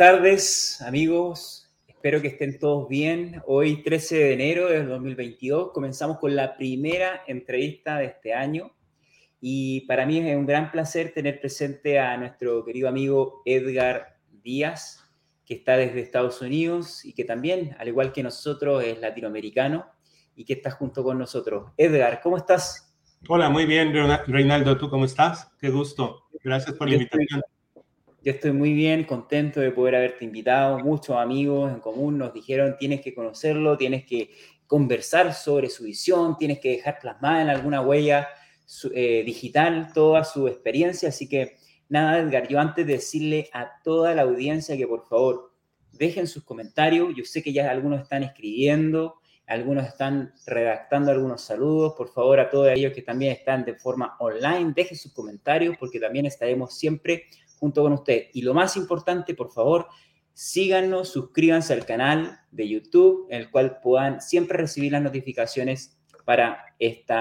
buenas 0.00 0.16
tardes, 0.16 0.80
amigos. 0.80 1.70
Espero 1.86 2.22
que 2.22 2.28
estén 2.28 2.58
todos 2.58 2.88
bien. 2.88 3.42
Hoy, 3.46 3.82
13 3.82 4.16
de 4.16 4.32
enero 4.32 4.66
del 4.70 4.88
2022, 4.88 5.72
comenzamos 5.72 6.18
con 6.18 6.34
la 6.34 6.56
primera 6.56 7.22
entrevista 7.26 7.98
de 7.98 8.06
este 8.06 8.32
año. 8.32 8.72
Y 9.42 9.82
para 9.82 10.06
mí 10.06 10.16
es 10.16 10.34
un 10.34 10.46
gran 10.46 10.70
placer 10.72 11.12
tener 11.12 11.38
presente 11.38 11.98
a 11.98 12.16
nuestro 12.16 12.64
querido 12.64 12.88
amigo 12.88 13.42
Edgar 13.44 14.16
Díaz, 14.42 15.04
que 15.44 15.52
está 15.52 15.76
desde 15.76 16.00
Estados 16.00 16.40
Unidos 16.40 17.04
y 17.04 17.12
que 17.12 17.24
también, 17.24 17.76
al 17.78 17.88
igual 17.88 18.14
que 18.14 18.22
nosotros, 18.22 18.82
es 18.82 18.98
latinoamericano 19.02 19.84
y 20.34 20.46
que 20.46 20.54
está 20.54 20.70
junto 20.70 21.04
con 21.04 21.18
nosotros. 21.18 21.72
Edgar, 21.76 22.22
¿cómo 22.22 22.38
estás? 22.38 22.96
Hola, 23.28 23.50
muy 23.50 23.66
bien, 23.66 23.92
Reinaldo. 24.26 24.78
¿Tú 24.78 24.88
cómo 24.88 25.04
estás? 25.04 25.52
Qué 25.60 25.68
gusto. 25.68 26.22
Gracias 26.42 26.74
por 26.74 26.88
la 26.88 26.94
invitación. 26.94 27.42
Yo 28.22 28.32
estoy 28.32 28.52
muy 28.52 28.74
bien, 28.74 29.04
contento 29.04 29.60
de 29.60 29.70
poder 29.70 29.96
haberte 29.96 30.26
invitado. 30.26 30.78
Muchos 30.80 31.16
amigos 31.16 31.72
en 31.72 31.80
común 31.80 32.18
nos 32.18 32.34
dijeron, 32.34 32.76
tienes 32.78 33.00
que 33.00 33.14
conocerlo, 33.14 33.78
tienes 33.78 34.04
que 34.04 34.30
conversar 34.66 35.32
sobre 35.32 35.70
su 35.70 35.84
visión, 35.84 36.36
tienes 36.36 36.60
que 36.60 36.72
dejar 36.72 36.98
plasmada 37.00 37.40
en 37.40 37.48
alguna 37.48 37.80
huella 37.80 38.28
eh, 38.94 39.22
digital 39.24 39.92
toda 39.94 40.24
su 40.24 40.48
experiencia. 40.48 41.08
Así 41.08 41.30
que 41.30 41.56
nada, 41.88 42.18
Edgar, 42.18 42.46
yo 42.46 42.60
antes 42.60 42.86
de 42.86 42.92
decirle 42.92 43.48
a 43.54 43.70
toda 43.82 44.14
la 44.14 44.22
audiencia 44.22 44.76
que 44.76 44.86
por 44.86 45.06
favor 45.08 45.54
dejen 45.92 46.26
sus 46.26 46.44
comentarios. 46.44 47.14
Yo 47.16 47.24
sé 47.24 47.42
que 47.42 47.54
ya 47.54 47.70
algunos 47.70 48.02
están 48.02 48.22
escribiendo, 48.22 49.14
algunos 49.46 49.86
están 49.86 50.34
redactando 50.46 51.10
algunos 51.10 51.40
saludos. 51.40 51.94
Por 51.96 52.12
favor, 52.12 52.38
a 52.38 52.50
todos 52.50 52.68
ellos 52.68 52.92
que 52.92 53.00
también 53.00 53.32
están 53.32 53.64
de 53.64 53.76
forma 53.76 54.16
online, 54.20 54.74
dejen 54.76 54.98
sus 54.98 55.14
comentarios 55.14 55.78
porque 55.80 55.98
también 55.98 56.26
estaremos 56.26 56.74
siempre 56.74 57.24
junto 57.60 57.82
con 57.82 57.92
usted. 57.92 58.24
Y 58.32 58.42
lo 58.42 58.54
más 58.54 58.76
importante, 58.76 59.34
por 59.34 59.52
favor, 59.52 59.86
síganos, 60.32 61.10
suscríbanse 61.10 61.74
al 61.74 61.84
canal 61.84 62.40
de 62.50 62.68
YouTube, 62.68 63.28
en 63.30 63.42
el 63.42 63.50
cual 63.50 63.78
puedan 63.80 64.20
siempre 64.20 64.58
recibir 64.58 64.92
las 64.92 65.02
notificaciones 65.02 66.00
para 66.24 66.64
este 66.78 67.14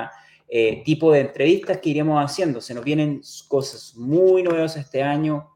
tipo 0.83 1.11
de 1.11 1.19
entrevistas 1.19 1.77
que 1.77 1.89
iremos 1.89 2.23
haciendo. 2.23 2.61
Se 2.61 2.73
nos 2.73 2.83
vienen 2.83 3.21
cosas 3.47 3.95
muy 3.95 4.41
novedosas 4.41 4.85
este 4.85 5.03
año, 5.03 5.49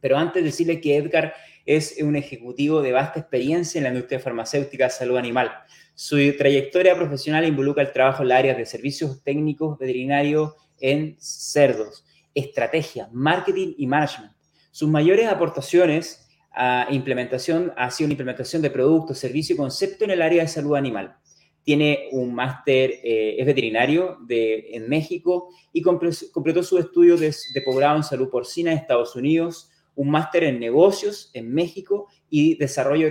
pero 0.00 0.16
antes 0.16 0.42
decirle 0.42 0.80
que 0.80 0.96
Edgar 0.96 1.34
es 1.66 2.00
un 2.00 2.16
ejecutivo 2.16 2.80
de 2.80 2.92
vasta 2.92 3.20
experiencia 3.20 3.78
en 3.78 3.84
la 3.84 3.90
industria 3.90 4.20
farmacéutica 4.20 4.88
salud 4.88 5.16
animal. 5.16 5.50
Su 5.94 6.16
trayectoria 6.36 6.96
profesional 6.96 7.46
involucra 7.46 7.82
el 7.82 7.92
trabajo 7.92 8.22
en 8.22 8.28
las 8.30 8.38
áreas 8.38 8.56
de 8.56 8.66
servicios 8.66 9.22
técnicos 9.22 9.78
veterinarios 9.78 10.54
en 10.80 11.16
cerdos 11.20 12.04
estrategia, 12.34 13.08
marketing 13.12 13.74
y 13.76 13.86
management. 13.86 14.32
Sus 14.70 14.88
mayores 14.88 15.28
aportaciones 15.28 16.28
a 16.54 16.86
implementación 16.90 17.72
ha 17.76 17.90
sido 17.90 18.06
una 18.06 18.12
implementación 18.12 18.62
de 18.62 18.70
productos, 18.70 19.18
servicio 19.18 19.54
y 19.54 19.56
concepto 19.56 20.04
en 20.04 20.10
el 20.10 20.22
área 20.22 20.42
de 20.42 20.48
salud 20.48 20.76
animal. 20.76 21.16
Tiene 21.64 22.08
un 22.12 22.34
máster, 22.34 22.90
eh, 23.04 23.36
es 23.38 23.46
veterinario 23.46 24.18
de, 24.26 24.70
en 24.72 24.88
México 24.88 25.50
y 25.72 25.80
completó 25.80 26.62
su 26.62 26.78
estudio 26.78 27.16
de, 27.16 27.32
posgrado 27.64 27.96
en 27.96 28.02
salud 28.02 28.30
porcina 28.30 28.72
en 28.72 28.78
Estados 28.78 29.14
Unidos, 29.14 29.70
un 29.94 30.10
máster 30.10 30.44
en 30.44 30.58
negocios 30.58 31.30
en 31.34 31.52
México 31.52 32.08
y 32.28 32.56
desarrollo 32.56 33.08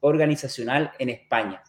organizacional 0.00 0.92
en 0.98 1.08
España. 1.10 1.62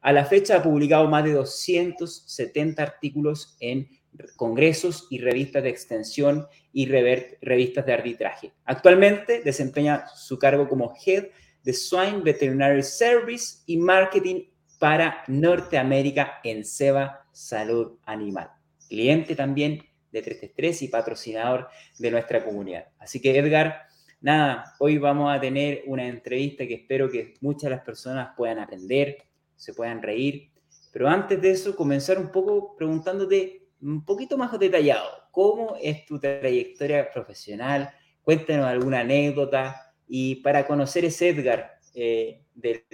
A 0.00 0.12
la 0.12 0.24
fecha 0.24 0.56
ha 0.56 0.62
publicado 0.62 1.08
más 1.08 1.24
de 1.24 1.32
270 1.32 2.82
artículos 2.82 3.56
en 3.58 3.88
congresos 4.36 5.06
y 5.10 5.18
revistas 5.18 5.62
de 5.62 5.70
extensión 5.70 6.46
y 6.72 6.86
revistas 6.86 7.86
de 7.86 7.92
arbitraje. 7.92 8.52
Actualmente 8.64 9.42
desempeña 9.42 10.06
su 10.14 10.38
cargo 10.38 10.68
como 10.68 10.94
Head 11.04 11.26
de 11.62 11.72
Swine 11.72 12.20
Veterinary 12.22 12.82
Service 12.82 13.62
y 13.66 13.76
Marketing 13.76 14.44
para 14.78 15.24
Norteamérica 15.28 16.40
en 16.44 16.64
SEBA 16.64 17.26
Salud 17.32 17.98
Animal. 18.04 18.50
Cliente 18.88 19.34
también 19.34 19.82
de 20.12 20.22
333 20.22 20.82
y 20.82 20.88
patrocinador 20.88 21.68
de 21.98 22.10
nuestra 22.10 22.44
comunidad. 22.44 22.86
Así 22.98 23.20
que 23.20 23.36
Edgar, 23.36 23.86
nada, 24.20 24.74
hoy 24.78 24.98
vamos 24.98 25.34
a 25.34 25.40
tener 25.40 25.82
una 25.86 26.06
entrevista 26.06 26.66
que 26.66 26.74
espero 26.74 27.10
que 27.10 27.34
muchas 27.40 27.64
de 27.64 27.76
las 27.76 27.84
personas 27.84 28.30
puedan 28.36 28.58
aprender, 28.58 29.18
se 29.56 29.74
puedan 29.74 30.02
reír. 30.02 30.50
Pero 30.92 31.08
antes 31.08 31.40
de 31.40 31.50
eso, 31.50 31.74
comenzar 31.74 32.18
un 32.18 32.30
poco 32.30 32.76
preguntándote 32.76 33.63
un 33.84 34.04
poquito 34.04 34.36
más 34.38 34.58
detallado. 34.58 35.08
¿Cómo 35.30 35.76
es 35.80 36.06
tu 36.06 36.18
trayectoria 36.18 37.10
profesional? 37.12 37.90
Cuéntanos 38.22 38.66
alguna 38.66 39.00
anécdota 39.00 39.94
y 40.08 40.36
para 40.36 40.66
conocer 40.66 41.04
ese 41.04 41.30
Edgar 41.30 41.78
eh, 41.94 42.42
del, 42.54 42.84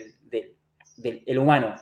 el 1.27 1.39
humano. 1.39 1.77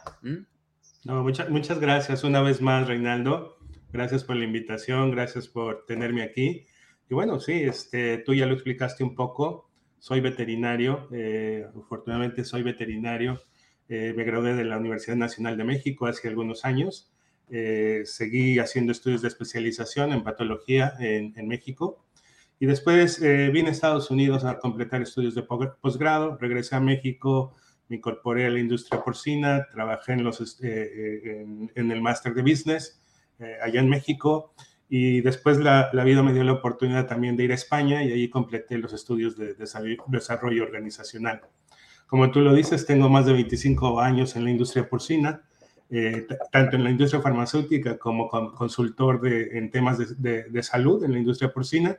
No, 1.05 1.23
muchas, 1.23 1.49
muchas 1.49 1.81
gracias 1.81 2.23
una 2.25 2.43
vez 2.43 2.61
más, 2.61 2.87
Reinaldo. 2.87 3.59
Gracias 3.91 4.25
por 4.25 4.37
la 4.37 4.45
invitación, 4.45 5.11
gracias 5.11 5.49
por 5.49 5.87
tenerme 5.87 6.23
aquí. 6.23 6.67
Y 7.09 7.15
bueno, 7.15 7.41
sí, 7.41 7.55
este, 7.63 8.19
tú 8.19 8.35
ya 8.35 8.45
lo 8.45 8.55
explicaste 8.55 9.03
un 9.03 9.15
poco. 9.15 9.71
Soy 9.99 10.21
veterinario, 10.21 11.09
eh, 11.13 11.67
afortunadamente 11.75 12.45
soy 12.45 12.63
veterinario. 12.63 13.41
Eh, 13.89 14.13
me 14.15 14.25
gradué 14.25 14.55
de 14.55 14.65
la 14.65 14.77
Universidad 14.77 15.17
Nacional 15.17 15.57
de 15.57 15.65
México 15.65 16.07
hace 16.07 16.29
algunos 16.29 16.67
años 16.67 17.11
eh, 17.51 18.03
seguí 18.05 18.59
haciendo 18.59 18.93
estudios 18.93 19.23
de 19.23 19.29
especialización 19.29 20.13
en 20.13 20.23
patología 20.23 20.95
en, 20.99 21.49
México. 21.49 22.05
Y 22.61 22.67
después 22.67 23.23
eh, 23.23 23.51
vine 23.53 23.69
a 23.69 23.73
Estados 23.73 24.11
Unidos 24.11 24.45
a 24.45 24.59
completar 24.59 25.01
estudios 25.01 25.35
de 25.35 25.43
posgrado, 25.43 26.37
regresé 26.39 26.77
a 26.77 26.81
México, 26.81 27.55
me 27.89 27.97
incorporé 27.97 28.47
a 28.47 28.51
la 28.51 28.59
industria 28.59 29.03
porcina, 29.03 29.67
trabajé 29.73 30.13
en, 30.13 30.25
los, 30.25 30.61
eh, 30.63 31.45
en, 31.75 31.91
el 31.91 32.03
máster 32.03 32.35
de 32.35 32.43
business 32.43 33.01
allá 33.63 33.81
en 33.81 33.89
México. 33.89 34.53
Y 34.91 35.21
después 35.21 35.59
la, 35.59 35.91
la, 35.93 36.03
vida 36.03 36.23
me 36.23 36.33
dio 36.33 36.43
la 36.45 36.53
oportunidad 36.53 37.07
también 37.07 37.37
de 37.37 37.45
ir 37.45 37.53
a 37.53 37.55
España 37.55 38.03
y 38.03 38.13
ahí 38.13 38.29
completé 38.29 38.79
los 38.79 38.93
estudios 38.93 39.37
de, 39.37 39.55
de 39.55 39.97
desarrollo 40.09 40.63
organizacional. 40.65 41.43
Como 42.07 42.31
tú 42.31 42.41
lo 42.41 42.55
dices, 42.55 42.87
tengo 42.87 43.09
más 43.09 43.27
de 43.27 43.35
25 43.35 44.01
años 44.01 44.35
en 44.35 44.45
la 44.45 44.51
industria 44.51 44.89
porcina 44.89 45.43
eh, 45.91 46.27
tanto 46.53 46.77
en 46.77 46.85
la 46.85 46.91
industria 46.91 47.23
farmacéutica 47.23 47.99
como 47.99 48.29
consultor 48.29 49.21
de, 49.23 49.57
en 49.57 49.71
temas 49.71 50.21
de, 50.21 50.45
de, 50.45 50.63
salud 50.63 51.03
en 51.03 51.13
la 51.13 51.19
industria 51.19 51.53
porcina. 51.53 51.97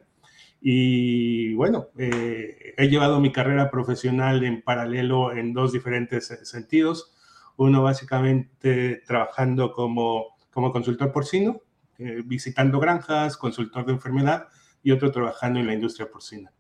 Y 0.62 1.54
bueno, 1.56 1.88
eh, 1.98 2.76
he 2.78 2.88
llevado 2.88 3.20
mi 3.20 3.32
carrera 3.32 3.72
profesional 3.72 4.44
en 4.44 4.62
paralelo 4.62 5.34
en 5.36 5.54
dos 5.54 5.72
diferentes 5.72 6.28
sentidos. 6.44 7.16
Uno 7.58 7.82
básicamente 7.82 9.02
trabajando 9.08 9.72
como, 9.72 10.38
como 10.52 10.72
consultor 10.72 11.12
porcino, 11.12 11.62
eh, 11.98 12.22
visitando 12.24 12.80
granjas, 12.80 13.38
consultor 13.38 13.86
de 13.86 13.94
enfermedad, 13.94 14.50
y 14.84 14.92
otro 14.92 15.12
trabajando 15.12 15.60
en 15.60 15.68
la 15.68 15.74
industria 15.74 16.10
porcina. 16.10 16.54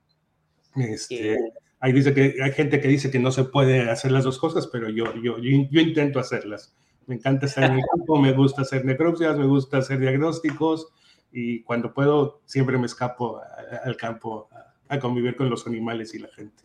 Este, 0.75 1.37
hay, 1.79 1.93
dice 1.93 2.13
que, 2.13 2.35
hay 2.43 2.51
gente 2.53 2.81
que 2.81 2.87
dice 2.87 3.11
que 3.11 3.19
no 3.19 3.31
se 3.31 3.43
puede 3.45 3.89
hacer 3.89 4.11
las 4.11 4.23
dos 4.23 4.39
cosas, 4.39 4.67
pero 4.67 4.89
yo, 4.89 5.13
yo, 5.15 5.37
yo 5.37 5.81
intento 5.81 6.19
hacerlas. 6.19 6.75
Me 7.09 7.15
encanta 7.15 7.47
estar 7.47 7.63
en 7.63 7.79
el 7.79 7.83
campo, 7.89 8.19
me 8.19 8.33
gusta 8.33 8.61
hacer 8.61 8.85
necropsias, 8.85 9.35
me 9.35 9.47
gusta 9.47 9.79
hacer 9.79 9.97
diagnósticos 9.97 10.89
y 11.31 11.63
cuando 11.63 11.91
puedo 11.91 12.43
siempre 12.45 12.77
me 12.77 12.85
escapo 12.85 13.41
al 13.83 13.97
campo 13.97 14.47
a, 14.87 14.99
convivir 14.99 15.35
con 15.35 15.49
los 15.49 15.65
animales 15.65 16.13
y 16.13 16.19
la 16.19 16.27
gente. 16.27 16.63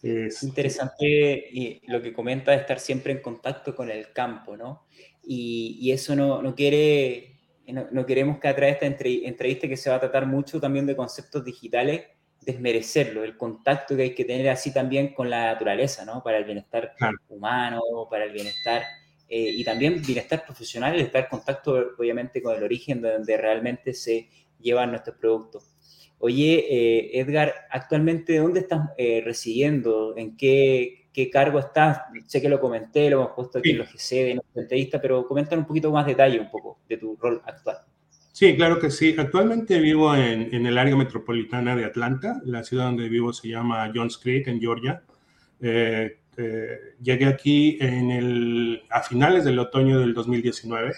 Es 0.00 0.44
interesante 0.44 1.44
y 1.50 1.82
lo 1.88 2.00
que 2.00 2.12
comenta 2.12 2.52
de 2.52 2.58
estar 2.58 2.78
siempre 2.78 3.14
en 3.14 3.20
contacto 3.20 3.74
con 3.74 3.90
el 3.90 4.12
campo, 4.12 4.56
¿no? 4.56 4.86
Y, 5.24 5.76
y 5.80 5.90
eso 5.90 6.14
no, 6.14 6.40
no 6.40 6.54
quiere, 6.54 7.40
no, 7.66 7.88
no, 7.90 8.06
queremos 8.06 8.38
que 8.38 8.46
a 8.46 8.54
través 8.54 8.78
de 8.78 8.86
esta 8.86 9.08
entrevista 9.28 9.66
que 9.66 9.76
se 9.76 9.90
va 9.90 9.96
a 9.96 10.00
tratar 10.00 10.26
mucho 10.26 10.60
también 10.60 10.86
de 10.86 10.94
conceptos 10.94 11.44
digitales, 11.44 12.04
desmerecerlo, 12.42 13.24
el 13.24 13.36
contacto 13.36 13.96
que 13.96 14.02
hay 14.02 14.14
que 14.14 14.24
tener 14.24 14.48
así 14.50 14.72
también 14.72 15.14
con 15.14 15.28
la 15.28 15.46
naturaleza, 15.46 16.04
¿no? 16.04 16.22
Para 16.22 16.36
el 16.36 16.44
bienestar 16.44 16.94
humano, 17.28 17.80
para 18.08 18.22
el 18.22 18.30
bienestar 18.30 18.84
eh, 19.28 19.50
y 19.56 19.64
también 19.64 20.02
bienestar 20.06 20.44
profesional, 20.44 20.98
estar 21.00 21.24
en 21.24 21.30
contacto 21.30 21.92
obviamente 21.98 22.42
con 22.42 22.56
el 22.56 22.62
origen 22.62 23.02
de 23.02 23.12
donde 23.12 23.36
realmente 23.36 23.92
se 23.92 24.28
llevan 24.60 24.90
nuestros 24.90 25.16
productos. 25.16 25.72
Oye, 26.18 26.64
eh, 26.68 27.20
Edgar, 27.20 27.52
actualmente, 27.70 28.38
¿dónde 28.38 28.60
estás 28.60 28.90
eh, 28.96 29.20
residiendo? 29.24 30.16
¿En 30.16 30.36
qué, 30.36 31.08
qué, 31.12 31.28
cargo 31.28 31.58
estás? 31.58 32.00
Sé 32.26 32.40
que 32.40 32.48
lo 32.48 32.60
comenté, 32.60 33.10
lo 33.10 33.22
hemos 33.22 33.32
puesto 33.32 33.58
aquí 33.58 33.70
en 33.70 33.78
los 33.78 33.92
GC 33.92 34.24
de 34.24 34.34
nuestra 34.34 34.62
entrevista, 34.62 35.00
pero 35.00 35.26
comenta 35.26 35.56
un 35.56 35.66
poquito 35.66 35.90
más 35.90 36.06
detalle 36.06 36.40
un 36.40 36.50
poco 36.50 36.78
de 36.88 36.96
tu 36.96 37.16
rol 37.16 37.42
actual. 37.44 37.78
Sí, 38.32 38.54
claro 38.54 38.78
que 38.78 38.90
sí. 38.90 39.14
Actualmente 39.16 39.78
vivo 39.78 40.14
en, 40.14 40.54
en 40.54 40.66
el 40.66 40.78
área 40.78 40.94
metropolitana 40.94 41.74
de 41.74 41.84
Atlanta. 41.84 42.40
La 42.44 42.62
ciudad 42.64 42.84
donde 42.84 43.08
vivo 43.08 43.32
se 43.32 43.48
llama 43.48 43.90
Johns 43.94 44.18
Creek, 44.18 44.46
en 44.48 44.60
Georgia. 44.60 45.02
Eh, 45.60 46.18
eh, 46.36 46.94
llegué 47.02 47.26
aquí 47.26 47.78
en 47.80 48.10
el, 48.10 48.82
a 48.90 49.02
finales 49.02 49.44
del 49.44 49.58
otoño 49.58 50.00
del 50.00 50.14
2019. 50.14 50.92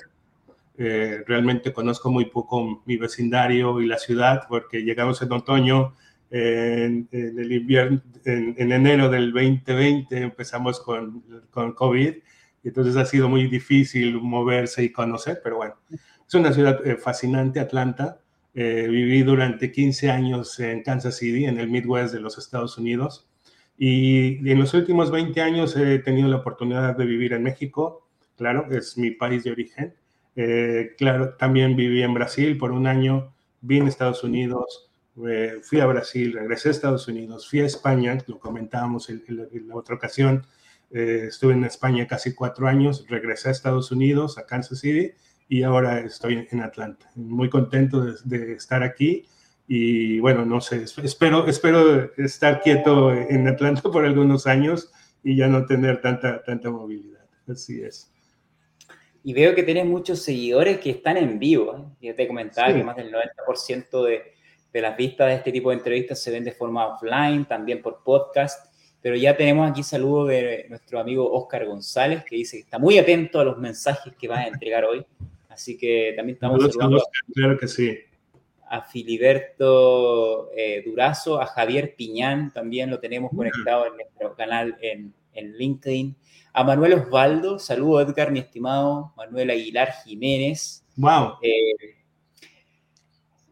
Eh, 0.78 1.24
realmente 1.26 1.72
conozco 1.72 2.10
muy 2.10 2.26
poco 2.26 2.82
mi 2.86 2.96
vecindario 2.96 3.80
y 3.80 3.86
la 3.86 3.98
ciudad 3.98 4.42
porque 4.48 4.82
llegamos 4.82 5.20
en 5.22 5.32
otoño 5.32 5.94
en, 6.30 7.08
el 7.10 7.52
invierno, 7.52 8.00
en, 8.24 8.70
enero 8.70 9.08
del 9.08 9.32
2020 9.32 10.16
empezamos 10.18 10.78
con, 10.78 11.24
con 11.50 11.72
COVID, 11.72 12.14
entonces 12.64 12.96
ha 12.96 13.04
sido 13.06 13.28
muy 13.28 13.46
difícil 13.46 14.20
moverse 14.20 14.82
y 14.84 14.92
conocer, 14.92 15.40
pero 15.42 15.56
bueno, 15.56 15.74
es 15.90 16.34
una 16.34 16.52
ciudad 16.52 16.86
eh, 16.86 16.96
fascinante, 16.96 17.60
Atlanta. 17.60 18.20
Eh, 18.54 18.88
viví 18.88 19.22
durante 19.22 19.70
15 19.70 20.10
años 20.10 20.58
en 20.60 20.82
Kansas 20.82 21.16
City, 21.16 21.44
en 21.44 21.58
el 21.58 21.68
Midwest 21.68 22.12
de 22.12 22.20
los 22.20 22.38
Estados 22.38 22.76
Unidos, 22.76 23.27
y 23.78 24.50
en 24.50 24.58
los 24.58 24.74
últimos 24.74 25.10
20 25.10 25.40
años 25.40 25.76
he 25.76 26.00
tenido 26.00 26.28
la 26.28 26.38
oportunidad 26.38 26.96
de 26.96 27.06
vivir 27.06 27.32
en 27.32 27.44
México, 27.44 28.08
claro, 28.36 28.66
es 28.70 28.98
mi 28.98 29.10
país 29.10 29.44
de 29.44 29.52
origen. 29.52 29.94
Eh, 30.36 30.94
claro, 30.96 31.34
también 31.34 31.76
viví 31.76 32.02
en 32.02 32.14
Brasil 32.14 32.56
por 32.56 32.70
un 32.70 32.86
año, 32.86 33.34
vine 33.60 33.86
a 33.86 33.88
Estados 33.88 34.22
Unidos, 34.22 34.88
eh, 35.28 35.56
fui 35.62 35.80
a 35.80 35.86
Brasil, 35.86 36.32
regresé 36.32 36.68
a 36.68 36.70
Estados 36.70 37.08
Unidos, 37.08 37.48
fui 37.50 37.60
a 37.60 37.66
España, 37.66 38.16
lo 38.28 38.38
comentábamos 38.38 39.10
en, 39.10 39.22
la 39.66 39.74
otra 39.74 39.96
ocasión, 39.96 40.46
eh, 40.92 41.24
estuve 41.28 41.54
en 41.54 41.64
España 41.64 42.06
casi 42.06 42.34
cuatro 42.34 42.68
años, 42.68 43.04
regresé 43.08 43.48
a 43.48 43.52
Estados 43.52 43.90
Unidos, 43.90 44.38
a 44.38 44.46
Kansas 44.46 44.78
City, 44.78 45.12
y 45.48 45.64
ahora 45.64 45.98
estoy 46.00 46.46
en 46.50 46.60
Atlanta. 46.60 47.10
Muy 47.16 47.50
contento 47.50 48.04
de, 48.04 48.52
estar 48.52 48.82
aquí 48.82 49.26
y 49.70 50.18
bueno, 50.20 50.46
no 50.46 50.62
sé, 50.62 50.84
espero, 51.02 51.46
espero 51.46 52.10
estar 52.16 52.62
quieto 52.62 53.12
en 53.12 53.46
Atlanta 53.46 53.82
por 53.82 54.06
algunos 54.06 54.46
años 54.46 54.90
y 55.22 55.36
ya 55.36 55.46
no 55.46 55.66
tener 55.66 56.00
tanta, 56.00 56.42
tanta 56.42 56.70
movilidad. 56.70 57.26
Así 57.46 57.82
es. 57.82 58.10
Y 59.22 59.34
veo 59.34 59.54
que 59.54 59.62
tienes 59.62 59.84
muchos 59.84 60.22
seguidores 60.22 60.78
que 60.78 60.88
están 60.88 61.18
en 61.18 61.38
vivo. 61.38 61.76
¿eh? 61.76 62.06
Ya 62.08 62.14
te 62.14 62.26
comentaba 62.26 62.72
que 62.72 62.82
más 62.82 62.96
del 62.96 63.12
90% 63.12 64.04
de, 64.06 64.22
de 64.72 64.80
las 64.80 64.96
vistas 64.96 65.28
de 65.28 65.34
este 65.34 65.52
tipo 65.52 65.68
de 65.68 65.76
entrevistas 65.76 66.18
se 66.18 66.30
ven 66.30 66.44
de 66.44 66.52
forma 66.52 66.86
offline, 66.86 67.44
también 67.44 67.82
por 67.82 68.02
podcast. 68.02 68.74
Pero 69.02 69.16
ya 69.16 69.36
tenemos 69.36 69.70
aquí 69.70 69.82
saludo 69.82 70.26
de 70.26 70.64
nuestro 70.70 70.98
amigo 70.98 71.30
Oscar 71.30 71.66
González, 71.66 72.24
que 72.24 72.36
dice 72.36 72.56
que 72.56 72.62
está 72.62 72.78
muy 72.78 72.96
atento 72.96 73.38
a 73.38 73.44
los 73.44 73.58
mensajes 73.58 74.14
que 74.16 74.28
vas 74.28 74.38
a 74.38 74.48
entregar 74.48 74.86
hoy. 74.86 75.04
Así 75.50 75.76
que 75.76 76.14
también 76.16 76.36
estamos 76.36 76.62
saludando 76.62 77.02
claro 77.34 77.58
que 77.58 77.68
sí. 77.68 77.98
A 78.70 78.82
Filiberto 78.82 80.50
eh, 80.56 80.82
Durazo, 80.84 81.40
a 81.40 81.46
Javier 81.46 81.94
Piñán, 81.96 82.52
también 82.52 82.90
lo 82.90 82.98
tenemos 82.98 83.30
conectado 83.34 83.86
en 83.86 83.96
nuestro 83.96 84.34
canal 84.34 84.76
en, 84.80 85.14
en 85.32 85.56
LinkedIn. 85.56 86.16
A 86.52 86.64
Manuel 86.64 86.94
Osvaldo, 86.94 87.58
saludo 87.58 88.00
Edgar, 88.00 88.32
mi 88.32 88.40
estimado 88.40 89.12
Manuel 89.16 89.50
Aguilar 89.50 89.92
Jiménez. 90.04 90.84
Wow. 90.96 91.34
Eh, 91.42 91.96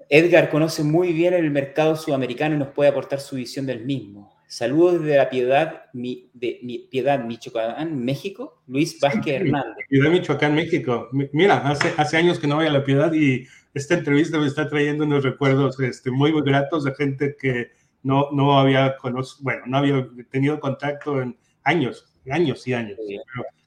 Edgar 0.09 0.51
conoce 0.51 0.83
muy 0.83 1.13
bien 1.13 1.35
el 1.35 1.51
mercado 1.51 1.97
sudamericano 1.97 2.55
y 2.55 2.59
nos 2.59 2.69
puede 2.69 2.91
aportar 2.91 3.21
su 3.21 3.37
visión 3.37 3.67
del 3.67 3.85
mismo. 3.85 4.37
Saludos 4.49 5.03
desde 5.03 5.17
la 5.17 5.29
Piedad, 5.29 5.83
de 5.93 6.87
Piedad, 6.89 7.25
Michoacán, 7.25 8.05
México, 8.05 8.63
Luis 8.69 9.01
Vázquez 9.01 9.41
Hernández. 9.41 9.85
Piedad, 9.89 10.11
Michoacán, 10.11 10.55
México. 10.55 11.09
Mira, 11.33 11.57
hace, 11.69 11.93
hace 11.97 12.17
años 12.17 12.39
que 12.39 12.47
no 12.47 12.57
voy 12.57 12.67
a 12.67 12.71
la 12.71 12.85
Piedad 12.85 13.13
y 13.13 13.45
esta 13.77 13.93
entrevista 13.93 14.39
me 14.39 14.47
está 14.47 14.71
trayendo 14.71 15.05
unos 15.05 15.23
recuerdos 15.23 15.79
este, 15.81 16.11
muy, 16.11 16.33
muy 16.33 16.41
gratos 16.41 16.85
de 16.85 16.95
gente 16.95 17.37
que 17.39 17.73
no, 18.03 18.31
no 18.33 18.59
había 18.59 18.97
conocido, 18.97 19.45
bueno, 19.45 19.65
no 19.67 19.77
había 19.77 20.09
tenido 20.31 20.59
contacto 20.59 21.21
en 21.21 21.37
años, 21.63 22.11
años 22.31 22.67
y 22.67 22.73
años. 22.73 22.99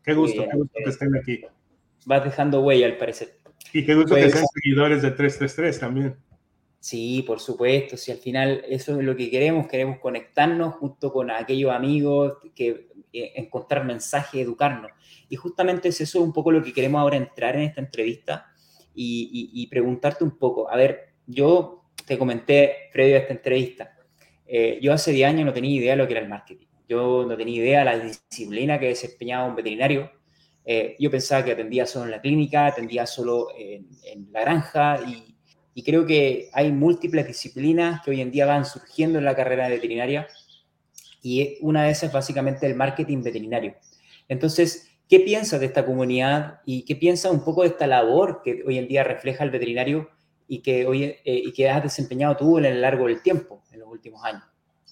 qué 0.04 0.14
gusto, 0.16 0.48
qué 0.50 0.58
gusto 0.58 0.74
que 0.84 0.90
estén 0.90 1.16
aquí. 1.16 1.42
Vas 2.06 2.24
dejando 2.24 2.62
huella, 2.62 2.88
al 2.88 2.98
parecer. 2.98 3.38
Y 3.72 3.86
qué 3.86 3.94
gusto 3.94 4.16
que 4.16 4.22
pues 4.22 4.34
sean 4.34 4.46
seguidores 4.52 5.04
de 5.04 5.12
333 5.12 5.80
también. 5.80 6.16
Sí, 6.80 7.24
por 7.28 7.40
supuesto, 7.40 7.96
si 7.96 8.12
al 8.12 8.18
final 8.18 8.64
eso 8.68 9.00
es 9.00 9.06
lo 9.06 9.16
que 9.16 9.30
queremos, 9.30 9.68
queremos 9.68 10.00
conectarnos 10.00 10.74
junto 10.76 11.14
con 11.14 11.30
aquellos 11.30 11.72
amigos, 11.72 12.38
que 12.56 12.88
eh, 13.14 13.34
encontrar 13.36 13.86
mensajes, 13.86 14.42
educarnos. 14.42 14.90
Y 15.30 15.36
justamente 15.36 15.90
es 15.90 16.02
eso 16.02 16.20
un 16.20 16.34
poco 16.34 16.52
lo 16.52 16.64
que 16.64 16.74
queremos 16.74 17.00
ahora 17.00 17.18
entrar 17.18 17.56
en 17.56 17.62
esta 17.62 17.82
entrevista 17.82 18.49
y, 19.02 19.68
preguntarte 19.68 20.24
un 20.24 20.38
poco. 20.38 20.70
A 20.70 20.76
ver, 20.76 21.14
yo 21.26 21.84
te 22.06 22.18
comenté 22.18 22.90
previo 22.92 23.16
a 23.16 23.20
esta 23.20 23.34
entrevista, 23.34 23.96
eh, 24.46 24.80
yo 24.82 24.94
hace 24.94 25.12
10 25.12 25.30
años 25.30 25.46
no 25.46 25.54
tenía 25.54 25.80
idea 25.80 25.92
de 25.92 25.98
lo 25.98 26.08
que 26.08 26.14
era 26.14 26.22
el 26.22 26.30
marketing. 26.30 26.66
Yo 26.88 27.24
no 27.26 27.38
tenía 27.38 27.58
idea 27.58 27.80
de 27.80 27.86
la 27.86 28.00
disciplina 28.00 28.80
que 28.80 28.88
desempeñaba 28.88 29.48
un 29.48 29.56
veterinario. 29.56 30.12
Eh, 30.66 30.96
yo 31.00 31.12
pensaba 31.12 31.46
que 31.46 31.52
atendía 31.52 31.86
solo 31.86 32.06
en 32.06 32.12
la 32.12 32.22
clínica, 32.22 32.66
atendía 32.66 33.06
solo 33.06 33.50
en, 33.56 33.88
en 34.04 34.32
la 34.32 34.42
granja 34.42 35.00
y, 35.08 35.36
y 35.76 35.84
creo 35.84 36.06
que 36.06 36.50
hay 36.52 36.72
múltiples 36.72 37.28
disciplinas 37.28 38.02
que 38.04 38.12
hoy 38.12 38.22
en 38.22 38.32
día 38.32 38.46
van 38.46 38.66
surgiendo 38.66 39.20
en 39.20 39.26
la 39.26 39.36
carrera 39.36 39.70
veterinaria 39.70 40.28
y 41.22 41.58
una 41.62 41.84
de 41.84 41.92
esas 41.92 42.06
es 42.06 42.14
básicamente 42.14 42.66
el 42.66 42.76
marketing 42.76 43.22
veterinario. 43.22 43.76
Entonces, 44.28 44.89
¿qué 45.10 45.20
piensas 45.20 45.60
de 45.60 45.66
esta 45.66 45.86
comunidad 45.86 46.62
y 46.66 46.86
qué 46.86 46.96
piensas 46.96 47.32
un 47.32 47.44
poco 47.44 47.64
de 47.64 47.70
esta 47.70 47.88
labor 47.88 48.42
que 48.44 48.64
hoy 48.66 48.78
en 48.78 48.88
día 48.88 49.04
refleja 49.04 49.44
el 49.44 49.50
veterinario 49.50 50.10
y 50.48 50.60
que, 50.60 50.86
hoy, 50.86 51.04
eh, 51.04 51.20
y 51.26 51.52
que 51.52 51.70
has 51.70 51.84
desempeñado 51.84 52.38
tú 52.38 52.58
en 52.58 52.66
el 52.66 52.82
largo 52.82 53.08
del 53.08 53.22
tiempo, 53.22 53.62
en 53.72 53.80
los 53.80 53.90
últimos 53.90 54.24
años? 54.24 54.44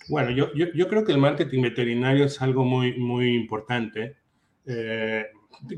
Bueno, 0.10 0.32
yo, 0.32 0.54
yo, 0.54 0.68
yo 0.74 0.88
creo 0.88 1.06
que 1.06 1.12
el 1.12 1.18
marketing 1.18 1.62
veterinario 1.62 2.26
es 2.26 2.42
algo 2.42 2.66
muy, 2.66 2.98
muy 2.98 3.36
importante. 3.36 4.18
Eh, 4.66 5.26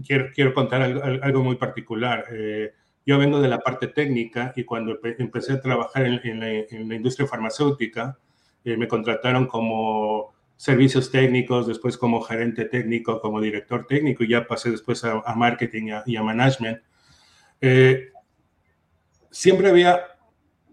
quiero, 0.05 0.29
quiero, 0.34 0.53
contar 0.53 0.81
algo, 0.81 1.01
algo 1.03 1.43
muy 1.43 1.55
particular. 1.55 2.25
Eh, 2.31 2.72
yo 3.05 3.17
vengo 3.17 3.41
de 3.41 3.48
la 3.48 3.60
parte 3.60 3.88
técnica 3.88 4.53
y 4.55 4.63
cuando 4.63 5.00
empecé 5.17 5.53
a 5.53 5.62
trabajar 5.62 6.05
en, 6.05 6.39
la, 6.39 6.96
industria 6.96 7.27
farmacéutica, 7.27 8.19
eh, 8.63 8.77
me 8.77 8.88
contrataron 8.88 9.48
como 9.48 10.34
servicios 10.59 11.09
técnicos, 11.09 11.67
después 11.67 11.97
como 11.97 12.19
gerente 12.19 12.65
técnico, 12.65 13.21
como 13.21 13.39
director 13.39 13.87
técnico, 13.87 14.25
y 14.25 14.27
ya 14.31 14.45
pasé 14.45 14.69
después 14.69 15.05
a, 15.05 15.33
marketing 15.33 16.01
y 16.05 16.17
a, 16.17 16.21
management. 16.21 16.79
Eh, 17.61 18.09
siempre 19.31 19.69
había 19.69 20.01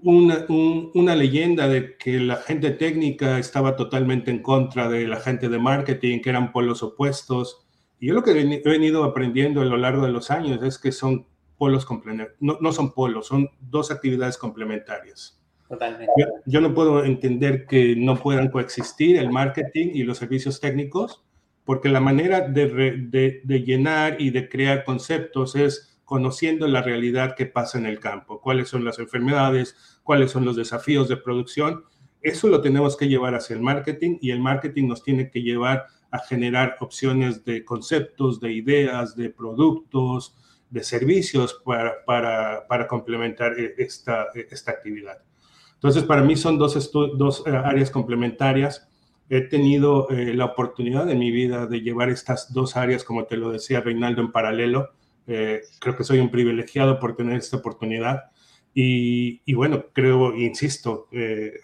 una, 0.03 0.45
una, 0.49 1.15
leyenda 1.15 1.69
de 1.69 1.97
que 1.97 2.19
la 2.19 2.35
gente 2.35 2.73
técnica 2.73 3.39
estaba 3.39 3.77
totalmente 3.77 4.33
en 4.33 4.43
contra 4.43 4.89
de 4.89 5.07
la 5.07 5.21
gente 5.21 5.49
de 5.49 5.61
marketing, 5.61 6.19
que 6.19 6.31
eran 6.31 6.51
polos 6.51 6.83
opuestos. 6.83 7.65
Y 8.01 8.09
yo 8.09 8.15
lo 8.15 8.25
que 8.25 8.33
he 8.33 8.69
venido 8.69 9.05
aprendiendo 9.05 9.61
a 9.61 9.67
lo 9.67 9.77
largo 9.77 10.05
de 10.05 10.11
los 10.11 10.33
años 10.33 10.61
es 10.65 10.81
que 10.81 10.91
son 10.91 11.29
polos 11.59 11.87
complementarios, 11.87 12.37
no, 12.41 12.59
no, 12.61 12.73
son 12.73 12.93
polos, 12.93 13.29
son 13.29 13.51
dos 13.61 13.93
actividades 13.93 14.37
complementarias. 14.37 15.41
Totalmente. 15.69 16.13
Yo, 16.47 16.61
no 16.61 16.75
puedo 16.75 17.05
entender 17.05 17.67
que 17.67 17.97
no 17.97 18.17
puedan 18.17 18.51
coexistir 18.51 19.17
el 19.17 19.31
marketing 19.31 19.91
y 19.95 20.05
los 20.05 20.19
servicios 20.19 20.61
técnicos, 20.61 21.25
porque 21.65 21.89
la 21.89 22.01
manera 22.01 22.43
de, 22.43 23.41
de, 23.43 23.61
llenar 23.65 24.21
y 24.21 24.31
de 24.31 24.49
crear 24.49 24.85
conceptos 24.85 25.57
es 25.57 25.99
conociendo 26.05 26.69
la 26.69 26.83
realidad 26.83 27.35
que 27.35 27.47
pasa 27.47 27.79
en 27.79 27.87
el 27.87 27.99
campo, 27.99 28.41
cuáles 28.41 28.69
son 28.69 28.85
las 28.85 29.01
enfermedades, 29.01 29.99
cuáles 30.05 30.31
son 30.31 30.45
los 30.45 30.55
desafíos 30.55 31.09
de 31.09 31.17
producción. 31.17 31.85
Eso 32.23 32.47
lo 32.47 32.61
tenemos 32.61 32.97
que 32.97 33.09
llevar 33.09 33.35
hacia 33.35 33.57
el 33.57 33.63
marketing 33.63 34.19
y 34.21 34.31
el 34.31 34.39
marketing 34.39 34.87
nos 34.87 35.03
tiene 35.03 35.31
que 35.31 35.43
llevar 35.43 35.87
a 36.13 36.21
generar 36.21 36.77
opciones 36.79 37.45
de 37.45 37.65
conceptos, 37.65 38.41
de 38.41 38.53
ideas, 38.53 39.17
de 39.17 39.31
productos, 39.31 40.37
de 40.71 40.85
servicios 40.85 41.61
para, 41.65 42.05
para, 42.05 42.67
para 42.69 42.87
complementar 42.87 43.59
e, 43.59 43.75
esta, 43.79 44.29
esta 44.35 44.71
actividad. 44.71 45.26
Entonces, 45.87 46.05
para 46.05 46.23
mí 46.23 46.35
son 46.35 46.59
dos, 46.59 46.91
dos 47.17 47.45
eh, 47.47 47.51
áreas 47.51 47.93
complementarias. 47.93 48.89
He 49.29 49.43
tenido 49.43 50.11
eh, 50.11 50.35
la 50.35 50.47
oportunidad 50.47 51.09
en 51.09 51.21
mi 51.21 51.31
vida 51.31 51.67
de 51.67 51.81
llevar 51.81 52.09
estas 52.09 52.53
dos 52.53 52.77
áreas, 52.77 53.05
como 53.05 53.25
te 53.27 53.37
lo 53.37 53.53
decía 53.53 53.81
Reinaldo, 53.81 54.21
en 54.21 54.33
paralelo. 54.33 54.91
Eh, 55.29 55.63
creo 55.79 55.97
que 55.97 56.03
soy 56.03 56.19
un 56.19 56.33
privilegiado 56.33 56.99
por 56.99 57.15
tener 57.15 57.37
esta 57.37 57.59
oportunidad. 57.59 58.25
Y, 58.75 59.43
y 59.45 59.55
bueno, 59.55 59.87
creo, 59.93 60.35
insisto, 60.35 61.09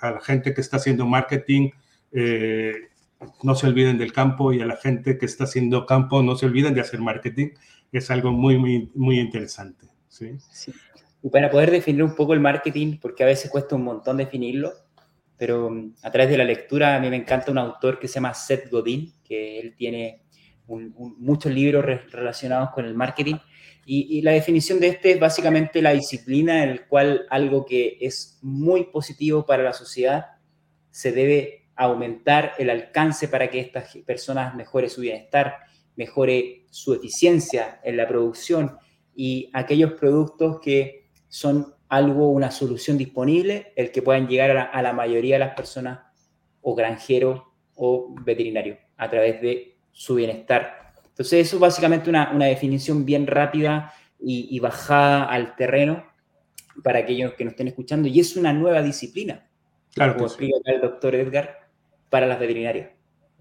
a 0.00 0.12
la 0.12 0.20
gente 0.20 0.54
que 0.54 0.60
está 0.60 0.76
haciendo 0.76 1.04
marketing, 1.04 1.70
no 3.42 3.54
se 3.56 3.66
olviden 3.66 3.98
del 3.98 4.12
campo 4.12 4.52
y 4.52 4.62
a 4.62 4.66
la 4.66 4.76
gente 4.76 5.18
que 5.18 5.26
está 5.26 5.44
haciendo 5.44 5.84
campo, 5.84 6.22
no 6.22 6.36
se 6.36 6.46
olviden 6.46 6.74
de 6.74 6.80
hacer 6.80 7.00
marketing 7.00 7.50
es 7.92 8.10
algo 8.10 8.32
muy, 8.32 8.56
muy, 8.56 8.90
muy 8.94 9.20
interesante. 9.20 9.86
¿sí? 10.08 10.38
Y 11.22 11.30
para 11.30 11.50
poder 11.50 11.70
definir 11.70 12.02
un 12.02 12.14
poco 12.14 12.34
el 12.34 12.40
marketing, 12.40 12.98
porque 13.00 13.22
a 13.22 13.26
veces 13.26 13.50
cuesta 13.50 13.76
un 13.76 13.84
montón 13.84 14.16
definirlo, 14.16 14.72
pero 15.36 15.70
mm, 15.70 15.94
a 16.02 16.10
través 16.10 16.30
de 16.30 16.38
la 16.38 16.44
lectura 16.44 16.96
a 16.96 17.00
mí 17.00 17.08
me 17.10 17.16
encanta 17.16 17.50
un 17.50 17.58
autor 17.58 17.98
que 17.98 18.08
se 18.08 18.14
llama 18.14 18.34
Seth 18.34 18.70
Godin, 18.70 19.12
que 19.24 19.58
él 19.60 19.74
tiene 19.76 20.22
muchos 20.66 21.52
libros 21.52 21.84
relacionados 21.84 22.70
con 22.70 22.84
el 22.84 22.94
marketing. 22.94 23.36
Y, 23.84 24.18
y, 24.18 24.22
la 24.22 24.30
definición 24.30 24.78
de 24.78 24.88
este 24.88 25.10
es 25.10 25.20
básicamente 25.20 25.82
la 25.82 25.90
disciplina 25.90 26.62
en 26.62 26.76
la 26.76 26.86
cual 26.86 27.26
algo 27.30 27.66
que 27.66 27.98
es 28.00 28.38
muy 28.40 28.84
positivo 28.84 29.44
para 29.44 29.64
la 29.64 29.72
sociedad 29.72 30.26
se 30.90 31.10
debe 31.10 31.62
aumentar 31.74 32.52
el 32.58 32.70
alcance 32.70 33.28
para 33.28 33.50
que 33.50 33.60
estas 33.60 33.96
personas 34.06 34.54
mejoren 34.54 34.90
su 34.90 35.00
bienestar, 35.00 35.56
mejore 35.96 36.66
su 36.70 36.94
eficiencia 36.94 37.80
en 37.82 37.96
la 37.96 38.06
producción 38.06 38.76
y 39.14 39.50
aquellos 39.52 39.92
productos 39.94 40.60
que 40.60 41.01
son 41.32 41.74
algo, 41.88 42.28
una 42.28 42.50
solución 42.50 42.98
disponible, 42.98 43.72
el 43.74 43.90
que 43.90 44.02
puedan 44.02 44.28
llegar 44.28 44.70
a 44.70 44.82
la, 44.82 44.92
mayoría 44.92 45.36
de 45.36 45.38
las 45.38 45.54
personas 45.54 46.00
o 46.60 46.74
granjeros 46.74 47.40
o 47.74 48.14
veterinarios 48.20 48.76
a 48.98 49.08
través 49.08 49.40
de 49.40 49.78
su 49.92 50.16
bienestar. 50.16 50.92
Entonces, 51.06 51.46
eso 51.46 51.56
es 51.56 51.60
básicamente 51.60 52.10
una, 52.10 52.28
definición 52.44 53.06
bien 53.06 53.26
rápida 53.26 53.94
y, 54.20 54.60
bajada 54.60 55.24
al 55.24 55.56
terreno 55.56 56.04
para 56.84 56.98
aquellos 56.98 57.32
que 57.32 57.44
nos 57.44 57.52
estén 57.52 57.68
escuchando. 57.68 58.08
Y 58.08 58.20
es 58.20 58.36
una 58.36 58.52
nueva 58.52 58.82
disciplina, 58.82 59.48
claro 59.94 60.12
como 60.12 60.26
explica 60.26 60.54
el 60.66 60.82
doctor 60.82 61.14
Edgar, 61.14 61.70
para 62.10 62.26
las 62.26 62.38
veterinarias. 62.38 62.90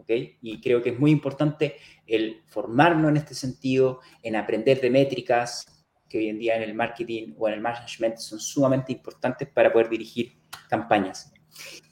Y 0.08 0.62
creo 0.62 0.82
que 0.82 0.92
es 0.92 1.00
muy 1.00 1.12
importante 1.12 1.76
el 2.08 2.42
formarnos 2.48 3.12
en 3.12 3.18
este 3.18 3.36
sentido, 3.36 4.00
en 4.24 4.38
aprender 4.38 4.80
de 4.80 4.90
métricas, 4.90 5.81
que 6.12 6.18
hoy 6.18 6.28
en 6.28 6.40
día 6.40 6.58
en 6.58 6.64
el 6.64 6.74
marketing 6.74 7.34
o 7.38 7.48
en 7.48 7.54
el 7.54 7.62
management 7.62 8.18
son 8.18 8.40
sumamente 8.40 8.92
importantes 8.92 9.48
para 9.48 9.72
poder 9.72 9.90
dirigir 9.90 10.34
campañas. 10.70 11.32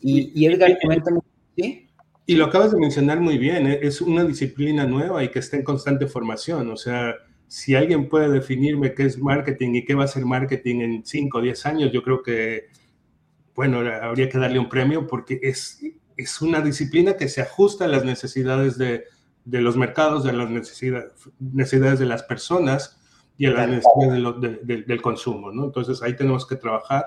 Y, 0.01 0.45
Edgar, 0.45 0.77
coméntame, 0.81 1.19
¿sí? 1.55 1.87
Y 2.25 2.35
lo 2.35 2.45
acabas 2.45 2.71
de 2.71 2.79
mencionar 2.79 3.19
muy 3.19 3.37
bien, 3.37 3.65
¿eh? 3.65 3.79
es 3.81 4.01
una 4.01 4.23
disciplina 4.23 4.85
nueva 4.85 5.23
y 5.23 5.29
que 5.29 5.39
está 5.39 5.57
en 5.57 5.63
constante 5.63 6.05
formación. 6.05 6.69
O 6.69 6.75
sea, 6.75 7.15
si 7.47 7.75
alguien 7.75 8.09
puede 8.09 8.29
definirme 8.29 8.93
qué 8.93 9.05
es 9.05 9.17
marketing 9.17 9.75
y 9.75 9.85
qué 9.85 9.95
va 9.95 10.03
a 10.03 10.07
ser 10.07 10.25
marketing 10.25 10.81
en 10.81 11.05
5 11.05 11.37
o 11.37 11.41
10 11.41 11.65
años, 11.65 11.91
yo 11.91 12.03
creo 12.03 12.21
que, 12.21 12.67
bueno, 13.55 13.79
habría 13.79 14.29
que 14.29 14.37
darle 14.37 14.59
un 14.59 14.69
premio 14.69 15.07
porque 15.07 15.39
es, 15.41 15.81
es 16.17 16.41
una 16.41 16.61
disciplina 16.61 17.17
que 17.17 17.29
se 17.29 17.41
ajusta 17.41 17.85
a 17.85 17.87
las 17.87 18.05
necesidades 18.05 18.77
de, 18.77 19.05
de 19.45 19.61
los 19.61 19.75
mercados, 19.75 20.23
de 20.23 20.33
las 20.33 20.49
necesidades, 20.49 21.11
necesidades 21.39 21.99
de 21.99 22.05
las 22.05 22.23
personas 22.23 22.98
y 23.39 23.45
a 23.45 23.65
del 23.65 25.01
consumo, 25.01 25.49
¿no? 25.49 25.63
Entonces 25.63 26.03
ahí 26.03 26.13
tenemos 26.13 26.45
que 26.45 26.57
trabajar. 26.57 27.05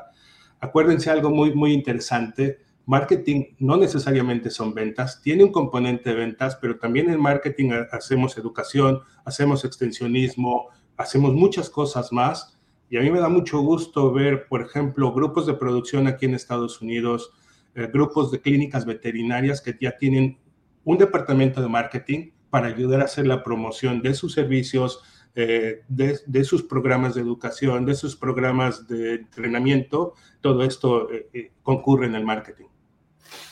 Acuérdense 0.60 1.10
algo 1.10 1.28
muy, 1.28 1.54
muy 1.54 1.74
interesante. 1.74 2.58
Marketing 2.86 3.54
no 3.58 3.76
necesariamente 3.76 4.48
son 4.48 4.72
ventas, 4.72 5.20
tiene 5.20 5.44
un 5.44 5.52
componente 5.52 6.08
de 6.08 6.16
ventas, 6.16 6.56
pero 6.56 6.78
también 6.78 7.10
en 7.10 7.20
marketing 7.20 7.72
hacemos 7.92 8.38
educación, 8.38 9.00
hacemos 9.26 9.66
extensionismo, 9.66 10.70
hacemos 10.96 11.34
muchas 11.34 11.68
cosas 11.68 12.10
más. 12.12 12.58
Y 12.88 12.96
a 12.96 13.02
mí 13.02 13.10
me 13.10 13.20
da 13.20 13.28
mucho 13.28 13.60
gusto 13.60 14.10
ver, 14.10 14.48
por 14.48 14.62
ejemplo, 14.62 15.12
grupos 15.12 15.46
de 15.46 15.52
producción 15.52 16.06
aquí 16.06 16.24
en 16.24 16.34
Estados 16.34 16.80
Unidos, 16.80 17.30
eh, 17.74 17.90
grupos 17.92 18.30
de 18.30 18.40
clínicas 18.40 18.86
veterinarias 18.86 19.60
que 19.60 19.76
ya 19.78 19.98
tienen 19.98 20.38
un 20.84 20.96
departamento 20.96 21.60
de 21.60 21.68
marketing 21.68 22.30
para 22.48 22.68
ayudar 22.68 23.02
a 23.02 23.04
hacer 23.04 23.26
la 23.26 23.44
promoción 23.44 24.00
de 24.00 24.14
sus 24.14 24.32
servicios, 24.32 25.02
eh, 25.34 25.82
de, 25.88 26.44
sus 26.44 26.62
programas 26.62 27.14
de 27.14 27.22
educación, 27.22 27.86
de 27.86 27.94
sus 27.94 28.16
programas 28.16 28.86
de 28.86 29.14
entrenamiento. 29.14 30.14
Todo 30.40 30.62
esto 30.62 31.08
eh, 31.10 31.52
concurre 31.62 32.06
en 32.06 32.14
el 32.14 32.24
marketing. 32.24 32.66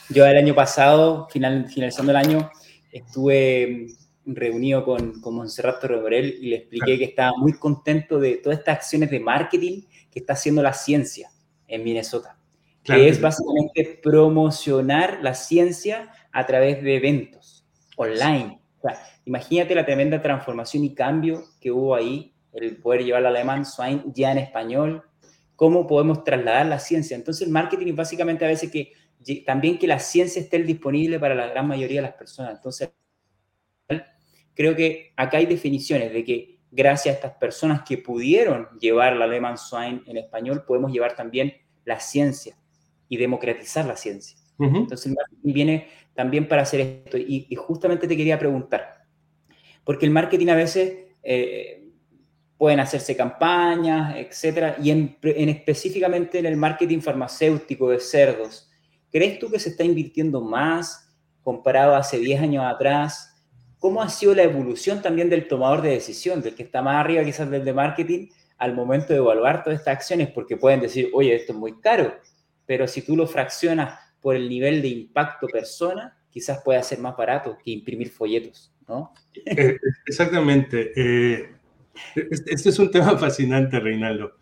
Yo 0.08 0.26
el 0.26 0.36
año 0.36 0.54
pasado, 0.54 1.28
final, 1.30 1.68
finalizando 1.68 2.12
el 2.12 2.16
año, 2.16 2.50
estuve 2.90 3.86
reunido 4.26 4.84
con, 4.84 5.20
con 5.20 5.34
Montserrat 5.34 5.80
Torreborel 5.80 6.36
y 6.40 6.50
le 6.50 6.56
expliqué 6.56 6.98
que 6.98 7.04
estaba 7.04 7.32
muy 7.36 7.54
contento 7.54 8.18
de 8.18 8.36
todas 8.36 8.58
estas 8.58 8.76
acciones 8.76 9.10
de 9.10 9.20
marketing 9.20 9.82
que 10.10 10.18
está 10.20 10.34
haciendo 10.34 10.62
la 10.62 10.72
ciencia 10.72 11.30
en 11.66 11.84
Minnesota 11.84 12.36
que 12.82 13.08
es 13.08 13.20
básicamente 13.20 14.00
promocionar 14.02 15.20
la 15.22 15.34
ciencia 15.34 16.12
a 16.32 16.46
través 16.46 16.82
de 16.82 16.96
eventos 16.96 17.66
online. 17.96 18.59
Imagínate 19.24 19.74
la 19.74 19.84
tremenda 19.84 20.22
transformación 20.22 20.84
y 20.84 20.94
cambio 20.94 21.44
que 21.60 21.70
hubo 21.70 21.94
ahí, 21.94 22.34
el 22.52 22.76
poder 22.78 23.04
llevar 23.04 23.24
al 23.24 23.36
alemán 23.36 23.64
Swine 23.64 24.02
ya 24.06 24.32
en 24.32 24.38
español, 24.38 25.04
cómo 25.56 25.86
podemos 25.86 26.24
trasladar 26.24 26.66
la 26.66 26.78
ciencia. 26.78 27.16
Entonces 27.16 27.46
el 27.46 27.52
marketing 27.52 27.88
es 27.88 27.96
básicamente 27.96 28.44
a 28.44 28.48
veces 28.48 28.70
que 28.70 28.92
también 29.44 29.78
que 29.78 29.86
la 29.86 29.98
ciencia 29.98 30.40
esté 30.40 30.58
disponible 30.62 31.18
para 31.18 31.34
la 31.34 31.46
gran 31.48 31.68
mayoría 31.68 32.00
de 32.00 32.08
las 32.08 32.14
personas. 32.14 32.54
Entonces, 32.54 32.90
creo 34.54 34.74
que 34.74 35.12
acá 35.16 35.38
hay 35.38 35.46
definiciones 35.46 36.12
de 36.12 36.24
que 36.24 36.60
gracias 36.70 37.14
a 37.14 37.16
estas 37.16 37.32
personas 37.34 37.82
que 37.82 37.98
pudieron 37.98 38.68
llevar 38.78 39.16
la 39.16 39.26
Alemán 39.26 39.58
Swine 39.58 40.02
en 40.06 40.16
español, 40.16 40.64
podemos 40.66 40.92
llevar 40.92 41.14
también 41.14 41.52
la 41.84 42.00
ciencia 42.00 42.56
y 43.08 43.16
democratizar 43.16 43.84
la 43.84 43.96
ciencia. 43.96 44.38
Entonces, 44.60 45.06
el 45.06 45.14
marketing 45.14 45.52
viene 45.52 45.88
también 46.14 46.46
para 46.46 46.62
hacer 46.62 46.80
esto. 46.80 47.16
Y, 47.16 47.54
justamente 47.56 48.06
te 48.06 48.16
quería 48.16 48.38
preguntar, 48.38 49.04
porque 49.84 50.06
el 50.06 50.12
marketing 50.12 50.48
a 50.48 50.54
veces 50.54 50.98
eh, 51.22 51.80
pueden 52.60 52.78
hacerse 52.78 53.16
campañas, 53.16 54.16
etcétera, 54.16 54.76
y 54.82 54.90
en, 54.90 55.16
específicamente 55.22 56.38
en 56.38 56.44
el 56.44 56.58
marketing 56.58 57.00
farmacéutico 57.00 57.88
de 57.88 58.00
cerdos, 58.00 58.70
¿crees 59.10 59.38
tú 59.38 59.50
que 59.50 59.58
se 59.58 59.70
está 59.70 59.82
invirtiendo 59.82 60.42
más 60.42 61.10
comparado 61.42 61.94
a 61.94 61.98
hace 62.00 62.18
10 62.18 62.42
años 62.42 62.64
atrás? 62.66 63.42
¿Cómo 63.78 64.02
ha 64.02 64.10
sido 64.10 64.34
la 64.34 64.42
evolución 64.42 65.00
también 65.00 65.30
del 65.30 65.48
tomador 65.48 65.80
de 65.80 65.88
decisión, 65.88 66.42
del 66.42 66.54
que 66.54 66.64
está 66.64 66.82
más 66.82 66.96
arriba 66.96 67.24
quizás 67.24 67.48
del 67.48 67.64
de 67.64 67.72
marketing, 67.72 68.28
al 68.58 68.74
momento 68.74 69.14
de 69.14 69.20
evaluar 69.20 69.64
todas 69.64 69.78
estas 69.78 69.94
acciones? 69.94 70.28
Porque 70.28 70.58
pueden 70.58 70.80
decir, 70.80 71.08
oye, 71.14 71.34
esto 71.34 71.54
es 71.54 71.58
muy 71.58 71.80
caro, 71.80 72.12
pero 72.66 72.86
si 72.86 73.00
tú 73.00 73.16
lo 73.16 73.26
fraccionas 73.26 73.98
por 74.20 74.36
el 74.36 74.48
nivel 74.48 74.82
de 74.82 74.88
impacto 74.88 75.46
persona, 75.46 76.16
quizás 76.30 76.62
pueda 76.64 76.82
ser 76.82 76.98
más 76.98 77.16
barato 77.16 77.56
que 77.62 77.70
imprimir 77.70 78.10
folletos, 78.10 78.72
¿no? 78.88 79.12
Eh, 79.46 79.78
exactamente. 80.06 80.92
Eh, 80.94 81.54
este 82.46 82.68
es 82.68 82.78
un 82.78 82.90
tema 82.90 83.16
fascinante, 83.18 83.80
Reinaldo. 83.80 84.36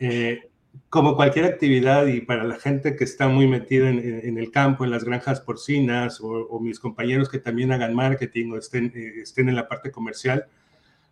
Eh, 0.00 0.50
como 0.88 1.16
cualquier 1.16 1.44
actividad 1.44 2.06
y 2.06 2.20
para 2.20 2.44
la 2.44 2.58
gente 2.58 2.96
que 2.96 3.04
está 3.04 3.28
muy 3.28 3.46
metida 3.46 3.88
en, 3.88 4.38
el 4.38 4.50
campo, 4.50 4.84
en 4.84 4.90
las 4.90 5.04
granjas 5.04 5.40
porcinas, 5.40 6.20
o, 6.20 6.60
mis 6.60 6.78
compañeros 6.78 7.28
que 7.28 7.38
también 7.38 7.72
hagan 7.72 7.94
marketing 7.94 8.52
o 8.52 8.56
estén, 8.56 8.92
estén 8.94 9.48
en 9.48 9.56
la 9.56 9.68
parte 9.68 9.90
comercial, 9.90 10.46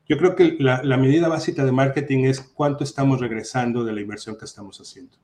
yo 0.08 0.16
creo 0.16 0.36
que 0.36 0.56
la, 0.58 0.82
la 0.84 0.96
medida 0.96 1.28
básica 1.28 1.64
de 1.64 1.72
marketing 1.72 2.24
es 2.24 2.40
cuánto 2.40 2.84
estamos 2.84 3.20
regresando 3.20 3.84
de 3.84 3.92
la 3.92 4.00
inversión 4.00 4.38
que 4.38 4.44
estamos 4.44 4.80
haciendo 4.80 5.16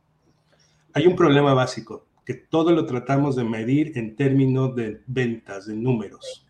hay 0.94 1.06
un 1.08 1.16
problema 1.16 1.52
básico, 1.52 2.06
que 2.24 2.34
todo 2.34 2.72
lo 2.72 2.86
tratamos 2.86 3.36
de 3.36 3.44
medir 3.44 3.96
en 3.96 4.16
términos 4.16 4.74
de 4.74 5.00
ventas, 5.06 5.66
de 5.66 5.74
números. 5.74 6.46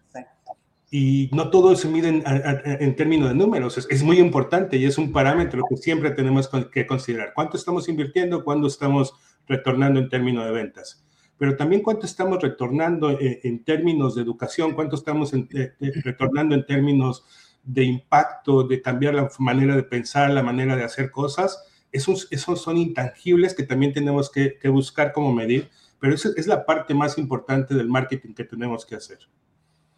Y 0.90 1.28
no 1.32 1.50
todo 1.50 1.74
se 1.74 1.88
mide 1.88 2.08
en, 2.08 2.94
términos 2.94 3.28
de 3.30 3.34
números. 3.34 3.84
Es, 3.90 4.02
muy 4.04 4.20
importante 4.20 4.76
y 4.76 4.84
es 4.84 4.96
un 4.96 5.10
parámetro 5.10 5.64
que 5.68 5.76
siempre 5.76 6.12
tenemos 6.12 6.48
que 6.72 6.86
considerar. 6.86 7.32
¿Cuánto 7.34 7.56
estamos 7.56 7.88
invirtiendo? 7.88 8.44
¿Cuándo 8.44 8.68
estamos 8.68 9.12
retornando 9.48 9.98
en 9.98 10.08
términos 10.08 10.44
de 10.44 10.52
ventas? 10.52 11.04
Pero 11.36 11.56
también 11.56 11.82
cuánto 11.82 12.06
estamos 12.06 12.40
retornando 12.40 13.10
en, 13.10 13.40
en 13.42 13.64
términos 13.64 14.14
de 14.14 14.22
educación, 14.22 14.74
cuánto 14.74 14.94
estamos 14.94 15.34
eh, 15.34 15.48
eh, 15.52 15.72
retornando 16.04 16.54
en 16.54 16.64
términos 16.64 17.24
de 17.64 17.82
impacto, 17.82 18.62
de 18.62 18.80
cambiar 18.80 19.14
la 19.14 19.28
manera 19.40 19.74
de 19.74 19.82
pensar, 19.82 20.30
la 20.30 20.44
manera 20.44 20.76
de 20.76 20.84
hacer 20.84 21.10
cosas 21.10 21.64
esos, 21.94 22.26
esos 22.32 22.60
son 22.60 22.76
intangibles 22.76 23.54
que 23.54 23.62
también 23.62 23.92
tenemos 23.92 24.30
que, 24.30 24.58
buscar 24.68 25.12
cómo 25.12 25.32
medir, 25.32 25.70
pero 26.00 26.14
esa 26.14 26.30
es 26.36 26.48
la 26.48 26.66
parte 26.66 26.92
más 26.92 27.16
importante 27.18 27.72
del 27.72 27.88
marketing 27.88 28.34
que 28.34 28.44
tenemos 28.44 28.84
que 28.84 28.96
hacer. 28.96 29.18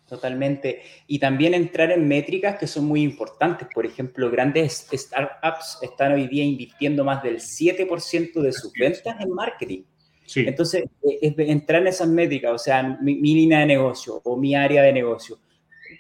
Totalmente. 0.07 0.83
Y 1.09 1.19
también 1.19 1.55
entrar 1.55 1.91
en 1.91 2.07
métricas 2.07 2.59
que 2.59 2.67
son 2.67 2.85
muy 2.85 3.03
importantes. 3.03 3.67
Por 3.75 3.87
ejemplo, 3.87 4.31
grandes 4.31 4.87
startups 4.93 5.79
están 5.83 6.13
hoy 6.13 6.29
día 6.29 6.45
invirtiendo 6.45 7.03
más 7.03 7.23
del 7.23 7.39
7% 7.39 8.41
de 8.41 8.53
sus 8.53 8.73
ventas 8.75 9.17
en 9.19 9.31
marketing. 9.31 9.83
Sí. 10.27 10.45
Entonces, 10.47 10.85
e, 11.03 11.19
es 11.23 11.35
entrar 11.39 11.81
en 11.81 11.89
esas 11.89 12.09
métricas, 12.09 12.53
o 12.53 12.59
sea, 12.59 12.83
mi, 13.01 13.17
mi, 13.17 13.35
línea 13.35 13.61
de 13.61 13.67
negocio 13.67 14.21
o 14.23 14.37
mi 14.37 14.55
área 14.55 14.83
de 14.83 14.93
negocio. 14.93 15.39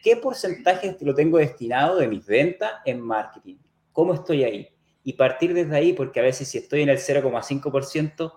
¿Qué 0.03 0.17
porcentaje 0.17 0.97
lo 1.01 1.15
tengo 1.15 1.39
destinado 1.39 1.99
de 1.99 2.07
mis 2.07 2.25
ventas 2.27 2.73
en 2.85 3.01
marketing? 3.01 3.57
¿Cómo 3.93 4.15
estoy 4.15 4.45
ahí? 4.45 4.76
Y 5.07 5.13
partir 5.13 5.55
desde 5.55 5.77
ahí, 5.77 5.93
porque 5.93 6.19
a 6.19 6.25
veces 6.25 6.49
si 6.49 6.59
estoy 6.59 6.83
en 6.83 6.89
el 6.89 6.99
0,5%, 6.99 8.33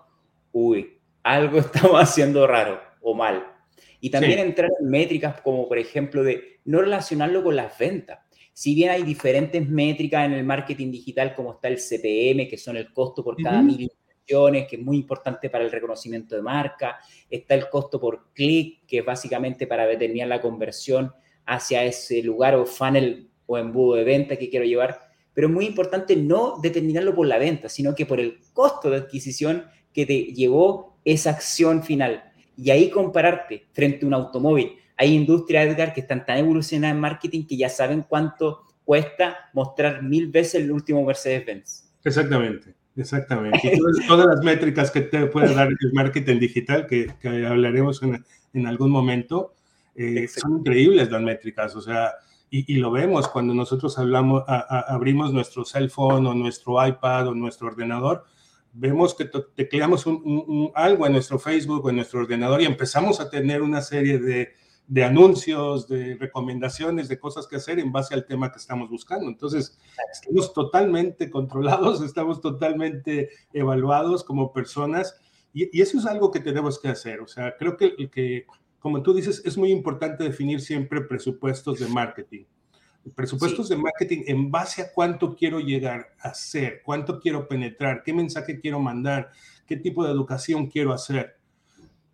uy, 0.52 1.00
algo 1.24 1.58
estamos 1.58 2.00
haciendo 2.00 2.46
raro 2.46 2.80
o 3.00 3.12
mal. 3.12 3.44
Y 3.98 4.08
también 4.08 4.38
entrar 4.38 4.70
en 4.80 4.88
métricas 4.88 5.40
como, 5.40 5.68
por 5.68 5.78
ejemplo, 5.78 6.22
de 6.22 6.60
no 6.64 6.80
relacionarlo 6.80 7.42
con 7.42 7.56
las 7.56 7.76
ventas. 7.76 8.20
Si 8.52 8.76
bien 8.76 8.90
hay 8.90 9.02
diferentes 9.02 9.68
métricas 9.68 10.24
en 10.26 10.32
el 10.34 10.44
marketing 10.44 10.92
digital, 10.92 11.34
como 11.34 11.54
está 11.54 11.66
el 11.66 11.78
CPM, 11.78 12.48
que 12.48 12.56
son 12.56 12.76
el 12.76 12.92
costo 12.92 13.24
por 13.24 13.36
cada 13.42 13.60
mil 13.62 13.80
impresiones, 13.80 14.68
que 14.68 14.76
es 14.76 14.82
muy 14.82 14.98
importante 14.98 15.50
para 15.50 15.64
el 15.64 15.72
reconocimiento 15.72 16.36
de 16.36 16.42
marca, 16.42 17.00
está 17.28 17.56
el 17.56 17.68
costo 17.68 18.00
por 18.00 18.32
clic, 18.32 18.86
que 18.86 18.98
es 18.98 19.04
básicamente 19.04 19.66
para 19.66 19.88
determinar 19.88 20.28
la 20.28 20.40
conversión 20.40 21.12
hacia 21.46 21.82
ese 21.82 22.22
lugar 22.22 22.54
o 22.54 22.64
funnel 22.64 23.28
o 23.46 23.58
embudo 23.58 23.96
de 23.96 24.04
venta 24.04 24.36
que 24.36 24.48
quiero 24.48 24.64
llevar 24.64 25.09
pero 25.40 25.48
es 25.48 25.54
muy 25.54 25.64
importante 25.64 26.16
no 26.16 26.58
determinarlo 26.62 27.14
por 27.14 27.26
la 27.26 27.38
venta, 27.38 27.70
sino 27.70 27.94
que 27.94 28.04
por 28.04 28.20
el 28.20 28.40
costo 28.52 28.90
de 28.90 28.98
adquisición 28.98 29.64
que 29.90 30.04
te 30.04 30.18
llevó 30.34 30.98
esa 31.02 31.30
acción 31.30 31.82
final. 31.82 32.24
Y 32.58 32.68
ahí 32.68 32.90
compararte 32.90 33.64
frente 33.72 34.04
a 34.04 34.08
un 34.08 34.12
automóvil. 34.12 34.72
Hay 34.98 35.14
industrias, 35.14 35.66
Edgar, 35.66 35.94
que 35.94 36.02
están 36.02 36.26
tan 36.26 36.36
evolucionadas 36.36 36.94
en 36.94 37.00
marketing 37.00 37.46
que 37.46 37.56
ya 37.56 37.70
saben 37.70 38.04
cuánto 38.06 38.64
cuesta 38.84 39.48
mostrar 39.54 40.02
mil 40.02 40.30
veces 40.30 40.56
el 40.56 40.70
último 40.70 41.02
Mercedes-Benz. 41.06 41.90
Exactamente. 42.04 42.74
Exactamente. 42.94 43.78
todas, 44.06 44.26
las 44.26 44.44
métricas 44.44 44.90
que 44.90 45.00
te 45.00 45.24
puede 45.24 45.54
dar 45.54 45.68
el 45.68 45.92
marketing 45.94 46.38
digital, 46.38 46.86
que, 46.86 47.14
hablaremos 47.46 48.02
en, 48.52 48.66
algún 48.66 48.90
momento, 48.90 49.54
eh, 49.94 50.28
son 50.28 50.58
increíbles 50.58 51.10
las 51.10 51.22
métricas. 51.22 51.74
O 51.76 51.80
sea, 51.80 52.12
y, 52.50 52.74
lo 52.74 52.90
vemos 52.90 53.28
cuando 53.28 53.54
nosotros 53.54 53.96
hablamos, 53.96 54.42
abrimos 54.46 55.32
nuestro 55.32 55.64
cell 55.64 55.88
phone 55.88 56.26
o 56.26 56.34
nuestro 56.34 56.84
iPad 56.84 57.28
o 57.28 57.34
nuestro 57.34 57.68
ordenador, 57.68 58.24
vemos 58.72 59.14
que 59.14 59.30
tecleamos 59.54 60.04
algo 60.74 61.06
en 61.06 61.12
nuestro 61.12 61.38
Facebook 61.38 61.84
o 61.84 61.90
en 61.90 61.96
nuestro 61.96 62.20
ordenador 62.20 62.60
y 62.60 62.66
empezamos 62.66 63.20
a 63.20 63.30
tener 63.30 63.62
una 63.62 63.80
serie 63.80 64.18
de, 64.18 64.54
de, 64.88 65.04
anuncios, 65.04 65.86
de 65.86 66.16
recomendaciones, 66.16 67.08
de 67.08 67.20
cosas 67.20 67.46
que 67.46 67.56
hacer 67.56 67.78
en 67.78 67.92
base 67.92 68.14
al 68.14 68.26
tema 68.26 68.50
que 68.50 68.58
estamos 68.58 68.90
buscando. 68.90 69.28
Entonces, 69.28 69.78
estamos 70.12 70.52
totalmente 70.52 71.30
controlados, 71.30 72.00
estamos 72.02 72.40
totalmente 72.40 73.30
evaluados 73.52 74.24
como 74.24 74.52
personas 74.52 75.14
y, 75.52 75.76
y 75.76 75.82
eso 75.82 75.98
es 75.98 76.06
algo 76.06 76.32
que 76.32 76.40
tenemos 76.40 76.80
que 76.80 76.88
hacer. 76.88 77.20
O 77.20 77.28
sea, 77.28 77.56
creo 77.56 77.76
que, 77.76 77.94
que 78.10 78.46
como 78.80 79.02
tú 79.02 79.14
dices, 79.14 79.42
es 79.44 79.56
muy 79.56 79.70
importante 79.70 80.24
definir 80.24 80.60
siempre 80.60 81.02
presupuestos 81.02 81.78
de 81.78 81.86
marketing. 81.86 82.44
Presupuestos 83.14 83.68
de 83.68 83.76
marketing 83.76 84.24
en 84.26 84.50
base 84.50 84.82
a 84.82 84.92
cuánto 84.92 85.36
quiero 85.36 85.60
llegar 85.60 86.14
a 86.18 86.34
ser, 86.34 86.82
cuánto 86.82 87.20
quiero 87.20 87.46
penetrar, 87.46 88.02
qué 88.02 88.12
mensaje 88.12 88.58
quiero 88.58 88.80
mandar, 88.80 89.30
qué 89.66 89.76
tipo 89.76 90.04
de 90.04 90.10
educación 90.10 90.66
quiero 90.66 90.92
hacer. 90.92 91.36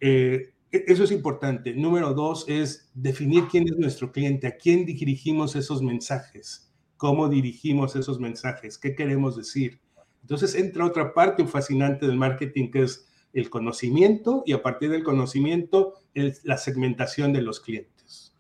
Eh, 0.01 0.53
e-, 0.73 0.85
eso 0.89 1.05
es 1.05 1.13
importante. 1.13 1.73
Número 1.73 2.15
dos 2.15 2.45
es 2.49 2.91
definir 2.95 3.45
quién 3.49 3.69
es 3.69 3.77
nuestro 3.77 4.11
cliente, 4.11 4.49
a 4.49 4.57
quién 4.57 4.85
dirigimos 4.85 5.55
esos 5.55 5.83
mensajes, 5.83 6.73
cómo 6.97 7.29
dirigimos 7.29 7.95
esos 7.97 8.19
mensajes, 8.19 8.77
qué 8.77 8.95
queremos 8.95 9.37
decir. 9.37 9.81
Entonces 10.23 10.57
entra 10.57 10.85
otra 10.85 11.15
parte 11.15 11.47
fascinante 11.47 12.07
del 12.07 12.17
marketing 12.17 12.71
que 12.71 12.83
es 12.83 13.07
el 13.33 13.51
conocimiento 13.51 14.43
y 14.47 14.53
a 14.53 14.63
partir 14.63 14.91
del 14.91 15.03
conocimiento 15.03 15.95
la 16.15 16.57
segmentación 16.57 17.33
de 17.33 17.43
los 17.43 17.61
clientes. 17.61 18.33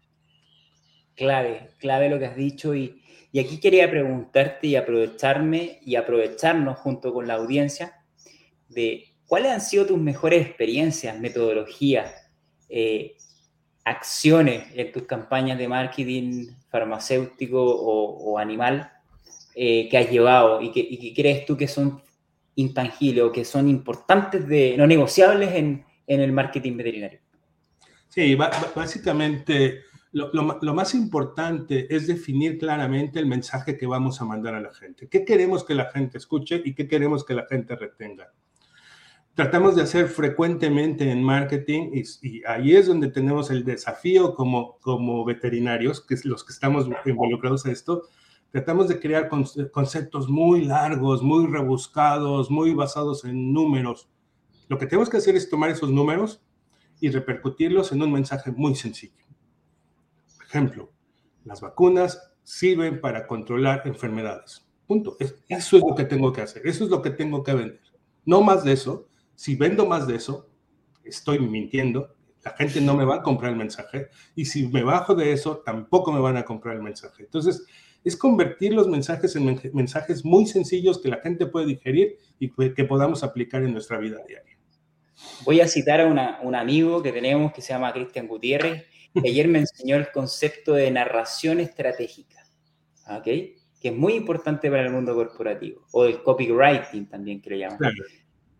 Clave, 1.14 1.70
clave 1.78 2.08
lo 2.08 2.18
que 2.18 2.26
has 2.26 2.36
dicho 2.36 2.74
y, 2.74 3.02
aquí 3.38 3.60
quería 3.60 3.90
preguntarte 3.90 4.66
y 4.66 4.76
aprovecharme 4.76 5.80
y 5.84 5.96
aprovecharnos 5.96 6.78
junto 6.78 7.12
con 7.12 7.26
la 7.26 7.34
audiencia 7.34 8.02
de 8.68 9.04
cuáles 9.26 9.52
han 9.52 9.60
sido 9.60 9.84
tus 9.84 9.98
mejores 9.98 10.46
experiencias, 10.46 11.18
metodologías, 11.18 12.14
eh, 12.70 13.16
acciones 13.84 14.64
en 14.74 14.90
tus 14.90 15.02
campañas 15.02 15.58
de 15.58 15.68
marketing 15.68 16.48
farmacéutico 16.70 17.62
o, 17.62 18.38
animal 18.38 18.90
eh, 19.54 19.88
que 19.88 19.98
has 19.98 20.10
llevado 20.10 20.60
y 20.60 20.72
que, 20.72 20.80
y 20.80 20.98
que, 20.98 21.14
crees 21.14 21.46
tú 21.46 21.56
que 21.56 21.68
son 21.68 22.02
intangibles 22.56 23.24
o 23.24 23.32
que 23.32 23.44
son 23.44 23.68
importantes, 23.68 24.46
de, 24.48 24.74
no 24.76 24.86
negociables 24.86 25.54
en, 25.54 25.84
en 26.06 26.20
el 26.20 26.32
marketing 26.32 26.76
veterinario? 26.76 27.20
Sí, 28.08 28.34
básicamente 28.34 29.82
lo, 30.12 30.30
lo, 30.32 30.74
más 30.74 30.94
importante 30.94 31.94
es 31.94 32.06
definir 32.06 32.58
claramente 32.58 33.18
el 33.18 33.26
mensaje 33.26 33.76
que 33.76 33.86
vamos 33.86 34.20
a 34.20 34.24
mandar 34.24 34.54
a 34.54 34.60
la 34.60 34.72
gente. 34.72 35.08
¿Qué 35.08 35.26
queremos 35.26 35.64
que 35.64 35.74
la 35.74 35.90
gente 35.90 36.16
escuche 36.16 36.62
y 36.64 36.74
qué 36.74 36.88
queremos 36.88 37.24
que 37.24 37.34
la 37.34 37.46
gente 37.46 37.76
retenga? 37.76 38.32
Tratamos 39.34 39.76
de 39.76 39.82
hacer 39.82 40.08
frecuentemente 40.08 41.10
en 41.10 41.22
marketing 41.22 41.90
y, 41.92 42.42
ahí 42.46 42.74
es 42.74 42.86
donde 42.86 43.08
tenemos 43.08 43.50
el 43.50 43.64
desafío 43.64 44.34
como, 44.34 44.78
como 44.80 45.22
veterinarios, 45.26 46.00
que 46.00 46.14
es 46.14 46.24
los 46.24 46.42
que 46.42 46.54
estamos 46.54 46.88
involucrados 47.04 47.66
en 47.66 47.72
esto, 47.72 48.04
tratamos 48.56 48.88
de 48.88 48.98
crear 48.98 49.28
conceptos 49.70 50.30
muy 50.30 50.64
largos, 50.64 51.22
muy 51.22 51.46
rebuscados, 51.46 52.50
muy 52.50 52.72
basados 52.72 53.22
en 53.26 53.52
números. 53.52 54.08
Lo 54.68 54.78
que 54.78 54.86
tenemos 54.86 55.10
que 55.10 55.18
hacer 55.18 55.36
es 55.36 55.50
tomar 55.50 55.68
esos 55.68 55.90
números 55.90 56.42
y 56.98 57.10
repercutirlos 57.10 57.92
en 57.92 58.00
un 58.00 58.10
mensaje 58.10 58.50
muy 58.50 58.74
sencillo. 58.74 59.26
Por 60.38 60.46
ejemplo, 60.46 60.90
las 61.44 61.60
vacunas 61.60 62.32
sirven 62.44 62.98
para 63.02 63.26
controlar 63.26 63.82
enfermedades. 63.84 64.66
Punto. 64.86 65.18
Eso 65.20 65.76
es 65.76 65.82
lo 65.86 65.94
que 65.94 66.04
tengo 66.04 66.32
que 66.32 66.40
hacer. 66.40 66.66
Eso 66.66 66.84
es 66.84 66.88
lo 66.88 67.02
que 67.02 67.10
tengo 67.10 67.42
que 67.42 67.52
vender. 67.52 67.82
No 68.24 68.40
más 68.40 68.64
de 68.64 68.72
eso. 68.72 69.06
Si 69.34 69.54
vendo 69.54 69.84
más 69.84 70.06
de 70.06 70.14
eso, 70.14 70.48
estoy 71.04 71.40
mintiendo. 71.40 72.16
La 72.42 72.52
gente 72.52 72.80
no 72.80 72.96
me 72.96 73.04
va 73.04 73.16
a 73.16 73.22
comprar 73.22 73.52
el 73.52 73.58
mensaje. 73.58 74.08
Y 74.34 74.46
si 74.46 74.66
me 74.68 74.82
bajo 74.82 75.14
de 75.14 75.32
eso, 75.32 75.58
tampoco 75.58 76.10
me 76.10 76.20
van 76.20 76.38
a 76.38 76.44
comprar 76.46 76.76
el 76.76 76.82
mensaje. 76.82 77.24
Entonces, 77.24 77.66
es 78.06 78.16
convertir 78.16 78.72
los 78.72 78.86
mensajes 78.86 79.34
en 79.34 79.60
mensajes 79.72 80.24
muy 80.24 80.46
sencillos 80.46 81.00
que 81.00 81.08
la 81.08 81.16
gente 81.16 81.44
puede 81.44 81.66
digerir 81.66 82.16
y 82.38 82.48
que 82.72 82.84
podamos 82.84 83.24
aplicar 83.24 83.64
en 83.64 83.72
nuestra 83.72 83.98
vida 83.98 84.22
diaria. 84.28 84.56
Voy 85.44 85.60
a 85.60 85.66
citar 85.66 86.00
a 86.00 86.06
un 86.40 86.54
amigo 86.54 87.02
que 87.02 87.10
tenemos 87.10 87.52
que 87.52 87.60
se 87.60 87.72
llama 87.72 87.92
Cristian 87.92 88.28
Gutiérrez, 88.28 88.84
que 89.12 89.28
ayer 89.28 89.48
me 89.48 89.58
enseñó 89.58 89.96
el 89.96 90.12
concepto 90.12 90.74
de 90.74 90.88
narración 90.88 91.58
estratégica, 91.58 92.46
¿ok? 93.08 93.24
Que 93.24 93.88
es 93.88 93.94
muy 93.96 94.12
importante 94.12 94.70
para 94.70 94.84
el 94.84 94.92
mundo 94.92 95.12
corporativo, 95.12 95.84
o 95.90 96.04
el 96.04 96.22
copywriting 96.22 97.08
también 97.08 97.40
que 97.40 97.50
le 97.50 97.58
llaman. 97.58 97.92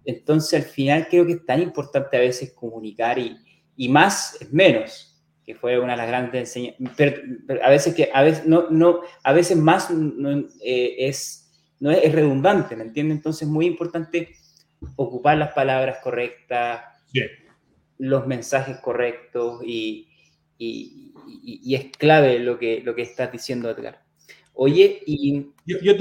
Entonces, 0.04 0.60
al 0.60 0.68
final 0.68 1.06
creo 1.08 1.24
que 1.24 1.34
es 1.34 1.46
tan 1.46 1.62
importante 1.62 2.16
a 2.16 2.20
veces 2.20 2.52
comunicar 2.52 3.16
y, 3.16 3.36
y 3.76 3.88
más 3.88 4.40
es 4.40 4.52
menos 4.52 5.05
que 5.46 5.54
fue 5.54 5.78
una 5.78 5.92
de 5.92 5.98
las 5.98 6.08
grandes 6.08 6.40
enseñanzas, 6.40 6.94
pero, 6.96 7.64
a 7.64 7.70
veces 7.70 7.94
que 7.94 8.10
a 8.12 8.22
veces 8.22 8.46
no, 8.46 8.68
no 8.68 9.00
a 9.22 9.32
veces 9.32 9.56
más 9.56 9.88
eh, 10.62 10.96
es 10.98 11.44
no 11.78 11.90
es, 11.90 12.12
redundante, 12.12 12.74
¿me 12.74 12.84
entiendes? 12.84 13.18
Entonces 13.18 13.42
es 13.42 13.48
muy 13.48 13.66
importante 13.66 14.34
ocupar 14.96 15.38
las 15.38 15.52
palabras 15.52 15.98
correctas, 16.02 16.82
los 17.98 18.26
mensajes 18.26 18.78
correctos 18.78 19.62
y, 19.64 20.08
y, 20.58 21.12
y, 21.42 21.74
es 21.74 21.86
clave 21.96 22.38
lo 22.38 22.58
que, 22.58 22.80
lo 22.82 22.94
que 22.94 23.02
estás 23.02 23.30
diciendo, 23.30 23.70
Edgar. 23.70 24.02
Oye, 24.54 25.02
y... 25.06 25.50
Yo, 25.66 25.78
yo, 25.80 25.94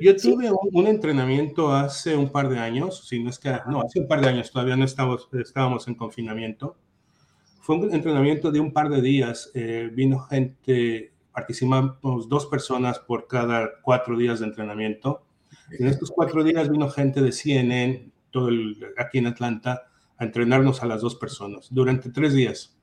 yo, 0.00 0.16
tuve 0.16 0.50
un, 0.50 0.86
entrenamiento 0.86 1.72
hace 1.72 2.16
un 2.16 2.30
par 2.30 2.48
de 2.48 2.58
años, 2.58 3.06
si 3.06 3.22
no 3.22 3.28
es 3.28 3.38
que, 3.38 3.50
no, 3.68 3.82
hace 3.82 4.00
un 4.00 4.08
par 4.08 4.22
de 4.22 4.28
años, 4.28 4.50
todavía 4.50 4.76
no 4.76 4.84
estábamos, 4.84 5.28
estábamos 5.34 5.86
en 5.88 5.94
confinamiento, 5.94 6.76
fue 7.62 7.76
un 7.76 7.94
entrenamiento 7.94 8.50
de 8.50 8.58
un 8.58 8.72
par 8.72 8.90
de 8.90 9.00
días. 9.00 9.52
Eh, 9.54 9.88
vino 9.92 10.18
gente, 10.18 11.12
participamos 11.32 12.28
dos 12.28 12.46
personas 12.46 12.98
por 12.98 13.28
cada 13.28 13.70
cuatro 13.82 14.18
días 14.18 14.40
de 14.40 14.46
entrenamiento. 14.46 15.22
En 15.70 15.86
estos 15.86 16.10
cuatro 16.10 16.42
días 16.42 16.68
vino 16.68 16.90
gente 16.90 17.22
de 17.22 17.30
CNN, 17.30 18.10
todo 18.32 18.48
el, 18.48 18.76
aquí 18.98 19.18
en 19.18 19.28
Atlanta, 19.28 19.84
a 20.18 20.24
entrenarnos 20.24 20.82
a 20.82 20.86
las 20.86 21.02
dos 21.02 21.14
personas 21.14 21.68
durante 21.70 22.10
tres 22.10 22.34
días. 22.34 22.76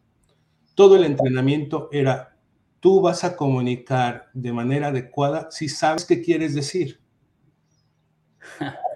Todo 0.76 0.96
el 0.96 1.04
entrenamiento 1.04 1.90
era, 1.92 2.38
tú 2.80 3.02
vas 3.02 3.26
a 3.26 3.36
comunicar 3.36 4.30
de 4.34 4.54
manera 4.54 4.88
adecuada 4.88 5.52
si 5.52 5.68
sabes 5.68 6.06
qué 6.06 6.22
quieres 6.22 6.56
decir. 6.56 7.02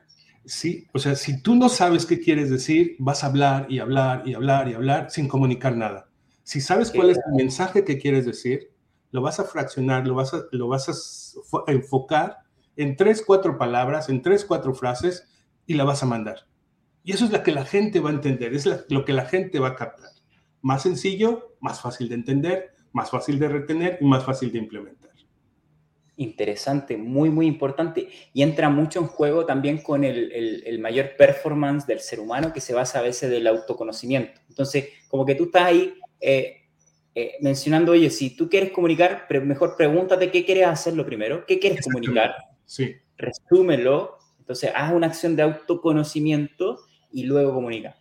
Sí, 0.46 0.88
o 0.94 1.00
sea, 1.00 1.16
si 1.16 1.42
tú 1.42 1.56
no 1.56 1.70
sabes 1.70 2.06
qué 2.06 2.20
quieres 2.20 2.50
decir, 2.50 2.96
vas 3.00 3.24
a 3.24 3.28
hablar 3.28 3.66
y 3.70 3.80
hablar 3.80 4.24
y 4.28 4.34
hablar 4.34 4.68
y 4.68 4.74
hablar 4.74 5.10
sin 5.10 5.28
comunicar 5.28 5.76
nada. 5.76 6.10
Si 6.44 6.60
sabes 6.60 6.92
cuál 6.92 7.12
es 7.12 7.18
el 7.26 7.34
mensaje 7.34 7.86
que 7.86 7.98
quieres 7.98 8.26
decir, 8.26 8.72
lo 9.12 9.22
vas 9.22 9.40
a 9.40 9.46
fraccionar, 9.46 10.06
lo 10.06 10.16
vas 10.16 10.34
a, 10.34 10.44
lo 10.52 10.68
vas 10.68 11.38
a 11.68 11.72
enfocar 11.72 12.40
en 12.76 12.98
tres, 12.98 13.24
cuatro 13.26 13.58
palabras, 13.58 14.10
en 14.10 14.22
tres, 14.22 14.44
cuatro 14.44 14.74
frases 14.74 15.28
y 15.66 15.76
la 15.76 15.86
vas 15.86 16.04
a 16.04 16.08
mandar. 16.08 16.48
Y 17.04 17.14
eso 17.14 17.26
es 17.26 17.32
lo 17.32 17.44
que 17.44 17.52
la 17.52 17.66
gente 17.66 18.00
va 18.00 18.10
a 18.10 18.14
entender, 18.14 18.54
es 18.54 18.68
lo 18.90 19.06
que 19.06 19.14
la 19.14 19.26
gente 19.26 19.60
va 19.60 19.70
a 19.70 19.76
captar. 19.76 20.10
Más 20.62 20.84
sencillo, 20.84 21.56
más 21.62 21.80
fácil 21.80 22.10
de 22.10 22.16
entender, 22.16 22.74
más 22.92 23.10
fácil 23.10 23.40
de 23.40 23.50
retener 23.50 23.98
y 24.02 24.06
más 24.06 24.26
fácil 24.26 24.52
de 24.52 24.60
implementar. 24.60 25.12
Interesante, 26.16 26.96
muy, 26.96 27.32
muy 27.32 27.48
importante. 27.48 28.08
Y 28.34 28.44
entra 28.44 28.70
mucho 28.70 29.00
en 29.00 29.08
juego 29.08 29.46
también 29.46 29.80
con 29.80 30.04
el, 30.04 30.78
mayor 30.80 31.16
performance 31.18 31.88
del 31.88 32.00
ser 32.02 32.20
humano 32.20 32.54
que 32.54 32.62
se 32.62 32.74
basa 32.74 33.00
a 33.00 33.02
veces 33.02 33.32
del 33.32 33.48
autoconocimiento. 33.48 34.40
Entonces, 34.48 34.90
como 35.08 35.26
que 35.26 35.34
tú 35.36 35.46
estás 35.46 35.64
ahí 35.64 35.96
eh, 36.22 36.58
eh, 37.16 37.34
mencionando, 37.42 37.94
oye, 37.94 38.12
si 38.12 38.36
tú 38.36 38.48
quieres 38.48 38.72
comunicar, 38.72 39.26
mejor 39.44 39.76
pregúntate 39.76 40.30
qué 40.30 40.46
quieres 40.46 40.68
hacer 40.68 40.94
lo 40.94 41.06
primero, 41.06 41.46
qué 41.48 41.60
quieres 41.60 41.84
comunicar. 41.84 42.36
Sí. 42.66 42.96
Resúmelo. 43.18 44.20
Entonces, 44.38 44.72
haz 44.76 44.94
una 44.94 45.08
acción 45.08 45.36
de 45.36 45.44
autoconocimiento 45.44 46.80
y 47.12 47.24
luego 47.24 47.54
comunica. 47.54 47.96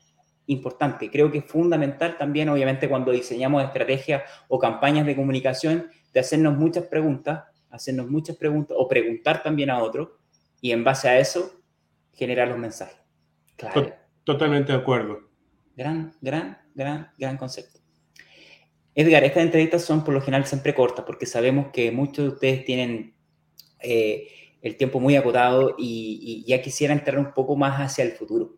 Importante, 0.46 1.10
creo 1.10 1.30
que 1.30 1.38
es 1.38 1.44
fundamental 1.46 2.18
también, 2.18 2.50
obviamente, 2.50 2.88
cuando 2.88 3.12
diseñamos 3.12 3.64
estrategias 3.64 4.24
o 4.48 4.58
campañas 4.58 5.06
de 5.06 5.16
comunicación, 5.16 5.90
de 6.12 6.20
hacernos 6.20 6.58
muchas 6.58 6.84
preguntas 6.84 7.44
hacernos 7.72 8.08
muchas 8.08 8.36
preguntas 8.36 8.76
o 8.78 8.86
preguntar 8.86 9.42
también 9.42 9.70
a 9.70 9.82
otro 9.82 10.18
y 10.60 10.70
en 10.70 10.84
base 10.84 11.08
a 11.08 11.18
eso 11.18 11.60
generar 12.12 12.48
los 12.48 12.58
mensajes. 12.58 12.98
Claro. 13.56 13.92
Totalmente 14.24 14.72
de 14.72 14.78
acuerdo. 14.78 15.28
Gran, 15.74 16.14
gran, 16.20 16.58
gran, 16.74 17.10
gran 17.18 17.36
concepto. 17.36 17.80
Edgar, 18.94 19.24
estas 19.24 19.42
entrevistas 19.42 19.84
son 19.84 20.04
por 20.04 20.12
lo 20.14 20.20
general 20.20 20.46
siempre 20.46 20.74
cortas 20.74 21.04
porque 21.04 21.26
sabemos 21.26 21.68
que 21.72 21.90
muchos 21.90 22.24
de 22.24 22.28
ustedes 22.28 22.64
tienen 22.64 23.14
eh, 23.80 24.28
el 24.60 24.76
tiempo 24.76 25.00
muy 25.00 25.16
acotado 25.16 25.74
y, 25.78 26.44
ya 26.46 26.60
quisiera 26.60 26.92
entrar 26.92 27.18
un 27.18 27.32
poco 27.32 27.56
más 27.56 27.80
hacia 27.80 28.04
el 28.04 28.12
futuro 28.12 28.56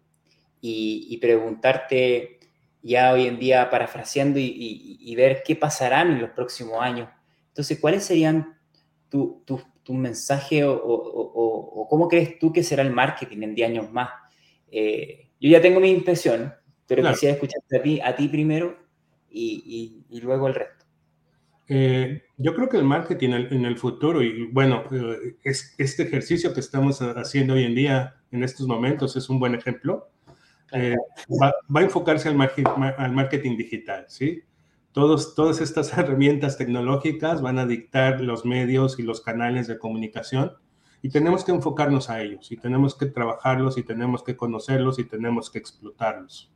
y, 0.61 1.17
preguntarte 1.19 2.41
ya 2.83 3.13
hoy 3.13 3.27
en 3.27 3.39
día, 3.39 3.71
parafraseando 3.71 4.39
y, 4.39 5.15
ver 5.17 5.43
qué 5.47 5.57
pasarán 5.57 6.11
en 6.13 6.21
los 6.21 6.31
próximos 6.31 6.81
años. 6.81 7.09
Entonces, 7.49 7.79
¿cuáles 7.79 8.05
serían 8.05 8.54
tus 9.15 9.45
tu, 9.45 9.63
tu 9.85 9.95
mensajes 9.95 10.65
o, 10.67 11.87
cómo 11.89 12.09
crees 12.09 12.39
tú 12.39 12.53
que 12.53 12.63
será 12.63 12.83
el 12.83 12.93
marketing 12.93 13.43
en 13.43 13.55
10 13.55 13.71
años 13.71 13.93
más? 13.93 14.11
Eh, 14.71 15.31
yo 15.41 15.51
ya 15.51 15.61
tengo 15.61 15.79
mi 15.79 15.91
impresión, 15.91 16.53
pero 16.87 17.09
quisiera 17.09 17.35
escucharte 17.35 17.77
a 17.77 17.83
ti, 17.83 18.01
a 18.01 18.17
ti 18.17 18.29
primero 18.29 18.77
y, 19.31 20.05
luego 20.23 20.49
el 20.49 20.55
resto. 20.55 20.85
Eh, 21.69 22.23
yo 22.37 22.55
creo 22.55 22.69
que 22.69 22.77
el 22.77 22.85
marketing 22.85 23.31
en 23.51 23.65
el, 23.65 23.77
futuro, 23.79 24.23
y 24.23 24.47
bueno, 24.49 24.85
eh, 24.91 25.37
es, 25.43 25.75
este 25.79 26.03
ejercicio 26.03 26.53
que 26.53 26.61
estamos 26.61 27.01
haciendo 27.01 27.55
hoy 27.55 27.65
en 27.65 27.75
día, 27.75 28.17
en 28.33 28.43
estos 28.43 28.67
momentos, 28.67 29.17
es 29.17 29.29
un 29.29 29.39
buen 29.39 29.55
ejemplo. 29.55 30.11
Eh, 30.73 30.97
va, 31.41 31.81
a 31.81 31.83
enfocarse 31.83 32.29
al, 32.29 32.41
al, 32.99 33.13
marketing 33.13 33.57
digital, 33.57 34.07
¿sí? 34.09 34.43
Todos, 34.95 35.35
todas 35.35 35.61
estas 35.61 35.93
herramientas 35.99 36.57
tecnológicas 36.57 37.43
van 37.43 37.59
a 37.59 37.67
dictar 37.67 38.21
los 38.21 38.45
medios 38.45 39.01
y 39.01 39.03
los 39.03 39.21
canales 39.21 39.67
de 39.67 39.77
comunicación 39.77 40.53
y 41.03 41.09
tenemos 41.09 41.45
que 41.45 41.51
enfocarnos 41.51 42.11
a 42.11 42.23
ellos 42.23 42.53
y 42.53 42.57
tenemos 42.57 42.95
que 42.95 43.07
trabajarlos 43.07 43.77
y 43.77 43.83
tenemos 43.83 44.23
que 44.23 44.37
conocerlos 44.37 45.01
y 45.01 45.05
tenemos 45.05 45.51
que 45.51 45.59
explotarlos. 45.59 46.53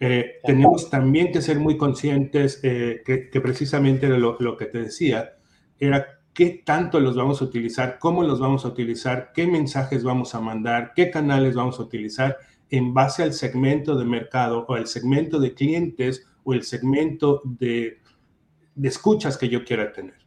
Eh, 0.00 0.40
tenemos 0.42 0.88
también 0.88 1.32
que 1.32 1.42
ser 1.42 1.60
muy 1.60 1.76
conscientes 1.76 2.60
eh, 2.62 3.02
que, 3.04 3.40
precisamente 3.42 4.08
lo, 4.08 4.38
lo, 4.40 4.56
que 4.56 4.64
te 4.64 4.80
decía, 4.80 5.34
era 5.78 6.06
qué 6.32 6.62
tanto 6.64 6.98
los 6.98 7.14
vamos 7.14 7.42
a 7.42 7.44
utilizar, 7.44 7.98
cómo 7.98 8.22
los 8.24 8.40
vamos 8.40 8.64
a 8.64 8.68
utilizar, 8.68 9.32
qué 9.34 9.46
mensajes 9.46 10.02
vamos 10.02 10.34
a 10.34 10.40
mandar, 10.40 10.92
qué 10.96 11.10
canales 11.10 11.54
vamos 11.54 11.78
a 11.78 11.82
utilizar 11.82 12.38
en 12.70 12.94
base 12.94 13.22
al 13.22 13.34
segmento 13.34 13.96
de 13.96 14.06
mercado 14.06 14.64
o 14.66 14.74
al 14.74 14.86
segmento 14.86 15.38
de 15.38 15.52
clientes 15.52 16.26
o 16.44 16.54
el 16.54 16.62
segmento 16.62 17.42
de, 17.44 18.00
escuchas 18.82 19.36
que 19.36 19.48
yo 19.48 19.64
quiera 19.64 19.92
tener. 19.92 20.18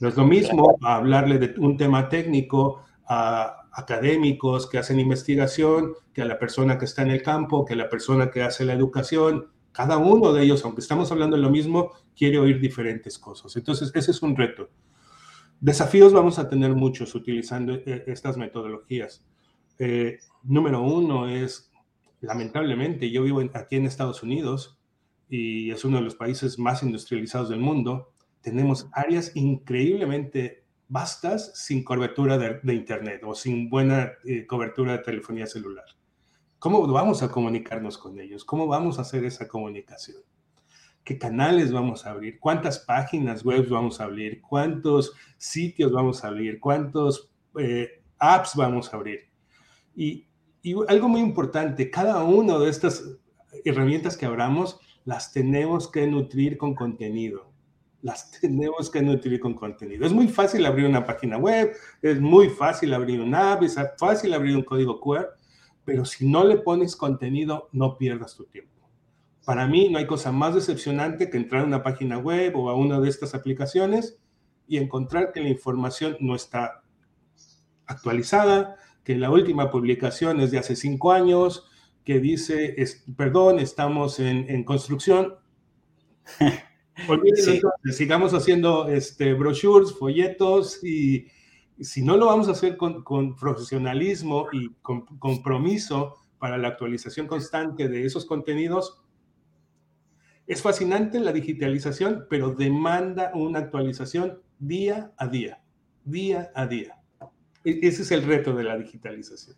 No 0.00 0.08
es 0.08 0.16
lo 0.16 0.24
mismo 0.24 0.78
hablarle 0.82 1.38
de 1.38 1.54
un 1.58 1.76
tema 1.76 2.08
técnico 2.08 2.82
a 3.06 3.56
académicos 3.72 4.68
que 4.68 4.78
hacen 4.78 4.98
investigación, 4.98 5.94
que 6.12 6.22
a 6.22 6.24
la 6.24 6.38
persona 6.38 6.78
que 6.78 6.86
está 6.86 7.02
en 7.02 7.10
el 7.10 7.22
campo, 7.22 7.64
que 7.64 7.74
a 7.74 7.76
la 7.76 7.88
persona 7.88 8.30
que 8.30 8.42
hace 8.42 8.64
la 8.64 8.72
educación. 8.72 9.48
Cada 9.72 9.98
uno 9.98 10.32
de 10.32 10.42
ellos, 10.42 10.64
aunque 10.64 10.80
estamos 10.80 11.12
hablando 11.12 11.36
de 11.36 11.42
lo 11.42 11.50
mismo, 11.50 11.92
quiere 12.16 12.38
oír 12.38 12.60
diferentes 12.60 13.18
cosas. 13.18 13.54
Entonces, 13.56 13.92
ese 13.94 14.10
es 14.10 14.22
un 14.22 14.36
reto. 14.36 14.70
Desafíos 15.60 16.12
vamos 16.12 16.38
a 16.38 16.48
tener 16.48 16.74
muchos 16.74 17.14
utilizando 17.14 17.74
eh, 17.74 18.04
estas 18.06 18.36
metodologías. 18.36 19.24
Eh, 19.78 20.18
número 20.42 20.82
uno 20.82 21.28
es, 21.28 21.70
lamentablemente, 22.20 23.10
yo 23.10 23.22
vivo 23.22 23.42
aquí 23.54 23.76
en 23.76 23.86
Estados 23.86 24.22
Unidos 24.22 24.79
y 25.30 25.70
es 25.70 25.84
uno 25.84 25.98
de 25.98 26.02
los 26.02 26.16
países 26.16 26.58
más 26.58 26.82
industrializados 26.82 27.48
del 27.48 27.60
mundo. 27.60 28.12
Tenemos 28.42 28.88
áreas 28.92 29.34
increíblemente 29.36 30.64
bastas 30.88 31.52
sin 31.54 31.84
cobertura 31.84 32.36
de, 32.36 32.74
Internet 32.74 33.22
o 33.24 33.34
sin 33.34 33.70
buena 33.70 34.10
eh, 34.24 34.44
cobertura 34.44 34.92
de 34.92 34.98
telefonía 34.98 35.46
celular. 35.46 35.84
¿Cómo 36.58 36.84
vamos 36.88 37.22
a 37.22 37.30
comunicarnos 37.30 37.96
con 37.96 38.18
ellos? 38.18 38.44
¿Cómo 38.44 38.66
vamos 38.66 38.98
a 38.98 39.02
hacer 39.02 39.24
esa 39.24 39.46
comunicación? 39.46 40.18
¿Qué 41.04 41.16
canales 41.16 41.72
vamos 41.72 42.04
a 42.04 42.10
abrir? 42.10 42.40
¿Cuántas 42.40 42.80
páginas 42.80 43.44
web 43.44 43.66
vamos 43.68 44.00
a 44.00 44.04
abrir? 44.04 44.42
¿Cuántos 44.42 45.14
sitios 45.38 45.92
vamos 45.92 46.24
a 46.24 46.28
abrir? 46.28 46.58
¿Cuántos 46.58 47.30
eh, 47.58 48.02
apps 48.18 48.56
vamos 48.56 48.92
a 48.92 48.96
abrir? 48.96 49.20
Y, 49.94 50.26
y 50.60 50.74
algo 50.88 51.08
muy 51.08 51.20
importante, 51.20 51.88
cada 51.88 52.22
una 52.24 52.58
de 52.58 52.68
estas 52.68 53.04
herramientas 53.64 54.16
que 54.16 54.26
abramos 54.26 54.80
las 55.04 55.32
tenemos 55.32 55.90
que 55.90 56.06
nutrir 56.06 56.56
con 56.56 56.74
contenido 56.74 57.50
las 58.02 58.30
tenemos 58.40 58.90
que 58.90 59.02
nutrir 59.02 59.40
con 59.40 59.54
contenido. 59.54 60.06
Es 60.06 60.12
muy 60.12 60.28
fácil 60.28 60.64
abrir 60.66 60.86
una 60.86 61.04
página 61.04 61.36
web, 61.36 61.72
es 62.02 62.20
muy 62.20 62.48
fácil 62.48 62.94
abrir 62.94 63.20
una 63.20 63.52
app, 63.52 63.62
es 63.62 63.76
fácil 63.98 64.34
abrir 64.34 64.56
un 64.56 64.62
código 64.62 65.00
QR, 65.00 65.28
pero 65.84 66.04
si 66.04 66.28
no 66.28 66.44
le 66.44 66.58
pones 66.58 66.96
contenido, 66.96 67.68
no 67.72 67.96
pierdas 67.96 68.36
tu 68.36 68.44
tiempo. 68.44 68.70
Para 69.44 69.66
mí 69.66 69.88
no 69.88 69.98
hay 69.98 70.06
cosa 70.06 70.32
más 70.32 70.54
decepcionante 70.54 71.30
que 71.30 71.36
entrar 71.36 71.62
a 71.62 71.66
una 71.66 71.82
página 71.82 72.18
web 72.18 72.56
o 72.56 72.70
a 72.70 72.74
una 72.74 73.00
de 73.00 73.08
estas 73.08 73.34
aplicaciones 73.34 74.18
y 74.68 74.76
encontrar 74.76 75.32
que 75.32 75.40
la 75.40 75.48
información 75.48 76.16
no 76.20 76.36
está 76.36 76.82
actualizada, 77.86 78.76
que 79.02 79.16
la 79.16 79.30
última 79.30 79.70
publicación 79.70 80.40
es 80.40 80.50
de 80.50 80.58
hace 80.58 80.76
cinco 80.76 81.10
años, 81.10 81.66
que 82.04 82.20
dice, 82.20 82.76
perdón, 83.16 83.58
estamos 83.58 84.18
en, 84.20 84.48
en 84.48 84.64
construcción. 84.64 85.36
sigamos 87.92 88.34
haciendo 88.34 88.88
este, 88.88 89.34
brochures, 89.34 89.92
folletos 89.92 90.82
y 90.84 91.26
si 91.80 92.02
no 92.02 92.16
lo 92.16 92.26
vamos 92.26 92.48
a 92.48 92.52
hacer 92.52 92.76
con, 92.76 93.04
profesionalismo 93.36 94.48
y 94.52 94.70
con 94.82 95.06
compromiso 95.18 96.16
para 96.38 96.58
la 96.58 96.68
actualización 96.68 97.26
constante 97.26 97.88
de 97.88 98.04
esos 98.04 98.26
contenidos, 98.26 99.02
es 100.46 100.62
fascinante 100.62 101.20
la 101.20 101.32
digitalización, 101.32 102.26
pero 102.28 102.50
demanda 102.50 103.30
una 103.34 103.60
actualización 103.60 104.42
día 104.58 105.12
a 105.16 105.26
día, 105.28 105.62
día 106.04 106.50
a 106.54 106.66
día. 106.66 107.00
E-, 107.64 107.80
ese 107.82 108.02
es 108.02 108.10
el 108.10 108.24
reto 108.24 108.54
de 108.54 108.64
la 108.64 108.76
digitalización. 108.76 109.56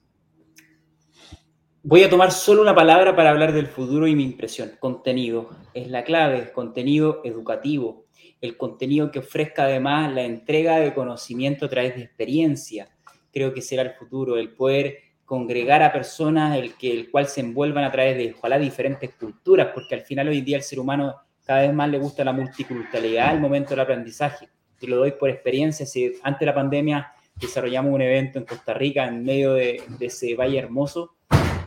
Voy 1.84 2.04
a 2.04 2.08
tomar 2.08 2.30
solo 2.30 2.62
una 2.62 2.76
palabra 2.76 3.16
para 3.16 3.30
hablar 3.30 3.52
del 3.52 3.66
futuro 3.66 4.06
y 4.06 4.14
mi 4.14 4.22
impresión. 4.22 4.70
Contenido. 4.78 5.50
Es 5.74 5.88
la 5.88 6.04
clave, 6.04 6.52
contenido 6.52 7.22
educativo. 7.24 8.04
El 8.40 8.56
contenido 8.56 9.10
que 9.10 9.18
ofrezca 9.18 9.64
además 9.64 10.12
la 10.12 10.22
entrega 10.22 10.78
de 10.78 10.94
conocimiento 10.94 11.66
a 11.66 11.68
través 11.68 11.96
de 11.96 12.02
experiencia. 12.02 12.88
Creo 13.32 13.52
que 13.52 13.62
será 13.62 13.82
el 13.82 13.94
futuro, 13.94 14.36
el 14.36 14.50
poder 14.50 14.96
congregar 15.24 15.82
a 15.82 15.92
personas, 15.92 16.56
el, 16.56 16.74
que, 16.74 16.92
el 16.92 17.10
cual 17.10 17.26
se 17.26 17.40
envuelvan 17.40 17.82
a 17.82 17.90
través 17.90 18.16
de, 18.16 18.32
ojalá, 18.38 18.60
diferentes 18.60 19.14
culturas, 19.14 19.70
porque 19.74 19.96
al 19.96 20.02
final 20.02 20.28
hoy 20.28 20.40
día 20.40 20.58
el 20.58 20.62
ser 20.62 20.78
humano 20.78 21.16
cada 21.44 21.62
vez 21.62 21.74
más 21.74 21.90
le 21.90 21.98
gusta 21.98 22.22
la 22.22 22.32
multiculturalidad 22.32 23.30
al 23.30 23.40
momento 23.40 23.70
del 23.70 23.80
aprendizaje. 23.80 24.48
Te 24.78 24.86
lo 24.86 24.98
doy 24.98 25.12
por 25.18 25.30
experiencia. 25.30 25.84
Si 25.84 26.12
antes 26.22 26.38
de 26.38 26.46
la 26.46 26.54
pandemia 26.54 27.12
desarrollamos 27.34 27.92
un 27.92 28.02
evento 28.02 28.38
en 28.38 28.44
Costa 28.44 28.72
Rica 28.72 29.04
en 29.04 29.24
medio 29.24 29.54
de 29.54 29.82
ese 29.98 30.36
valle 30.36 30.60
hermoso, 30.60 31.16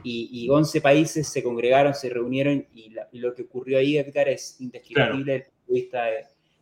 y, 0.06 0.48
11 0.50 0.82
países 0.82 1.28
se 1.28 1.41
congregaron, 1.41 1.94
se 1.94 2.10
reunieron 2.10 2.65
y, 2.74 2.94
lo 3.20 3.34
que 3.34 3.44
ocurrió 3.44 3.80
ahí, 3.80 3.98
Edgar, 3.98 4.30
es 4.30 4.60
indescriptible 4.62 5.34
desde 5.34 5.36
el 5.36 5.52
punto 5.52 5.74
de 5.74 5.74
vista 5.74 6.04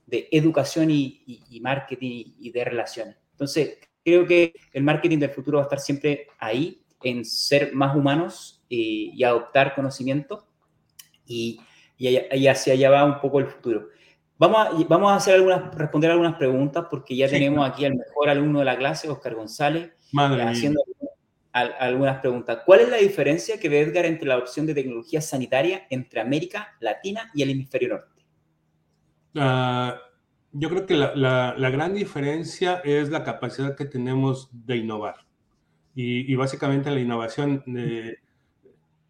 de, 0.06 0.28
educación 0.32 0.90
y, 0.90 1.60
marketing 1.62 2.34
y 2.40 2.52
de 2.52 2.64
relaciones. 2.64 3.16
Entonces, 3.32 3.78
creo 4.04 4.26
que 4.26 4.54
el 4.72 4.84
marketing 4.84 5.20
del 5.20 5.32
futuro 5.32 5.58
va 5.58 5.64
a 5.64 5.68
estar 5.68 5.80
siempre 5.80 6.28
ahí, 6.40 6.80
en 7.04 7.26
ser 7.26 7.74
más 7.74 7.96
humanos 7.96 8.64
y, 8.70 9.22
adoptar 9.24 9.76
conocimiento 9.76 10.48
y, 11.26 11.60
hacia 12.48 12.74
allá 12.74 12.90
va 12.90 13.06
un 13.06 13.20
poco 13.20 13.40
el 13.40 13.48
futuro. 13.48 13.90
Vamos 14.38 14.68
a, 14.68 14.72
vamos 14.88 15.12
a 15.12 15.16
hacer 15.16 15.36
algunas, 15.36 15.74
responder 15.76 16.12
algunas 16.12 16.36
preguntas 16.36 16.86
porque 16.90 17.16
ya 17.16 17.30
tenemos 17.30 17.70
aquí 17.70 17.86
al 17.86 17.96
mejor 17.96 18.30
alumno 18.30 18.60
de 18.60 18.66
la 18.66 18.78
clase, 18.78 19.10
Oscar 19.10 19.36
González, 19.36 19.92
haciendo 20.14 20.82
algunas 21.54 22.20
preguntas. 22.20 22.64
¿Cuál 22.66 22.82
es 22.82 22.90
la 22.90 22.98
diferencia 22.98 23.60
que 23.60 23.70
ve 23.70 23.82
Edgar 23.82 24.06
entre 24.06 24.28
la 24.28 24.38
opción 24.38 24.66
de 24.66 24.74
tecnología 24.74 25.22
sanitaria 25.22 25.86
entre 25.90 26.20
América 26.20 26.76
Latina 26.80 27.32
y 27.34 27.44
el 27.44 27.52
hemisferio 27.52 27.90
norte? 27.90 28.26
Ah, 29.36 30.00
yo 30.52 30.70
creo 30.70 30.86
que 30.86 30.96
la, 30.96 31.56
gran 31.58 31.94
diferencia 31.94 32.82
es 32.84 33.10
la 33.10 33.24
capacidad 33.24 33.76
que 33.76 33.86
tenemos 33.86 34.50
de 34.52 34.78
innovar. 34.78 35.16
Y, 35.96 36.34
básicamente 36.36 36.90
la 36.90 37.00
innovación 37.00 37.64
eh, 37.78 38.18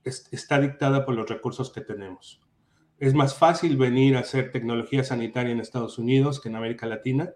está 0.03 0.60
dictada 0.60 1.06
por 1.06 1.15
los 1.15 1.29
recursos 1.29 1.71
que 1.71 1.79
tenemos. 1.79 2.41
Es 2.99 3.13
más 3.13 3.36
fácil 3.38 3.77
venir 3.77 4.17
a 4.17 4.19
hacer 4.19 4.51
tecnología 4.51 5.03
sanitaria 5.03 5.53
en 5.53 5.62
Estados 5.62 5.97
Unidos 5.97 6.41
que 6.41 6.49
en 6.49 6.58
América 6.58 6.88
Latina, 6.88 7.32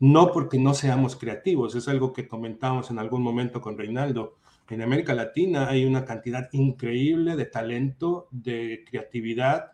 no 0.00 0.32
porque 0.32 0.58
no 0.58 0.74
seamos 0.74 1.14
creativos, 1.14 1.74
es 1.76 1.86
algo 1.86 2.12
que 2.12 2.26
comentamos 2.26 2.90
en 2.90 2.98
algún 2.98 3.22
momento 3.22 3.60
con 3.60 3.78
Reinaldo 3.78 4.39
en 4.70 4.82
América 4.82 5.14
Latina 5.14 5.68
hay 5.68 5.84
una 5.84 6.04
cantidad 6.04 6.48
increíble 6.52 7.36
de 7.36 7.44
talento, 7.44 8.28
de 8.30 8.84
creatividad. 8.88 9.72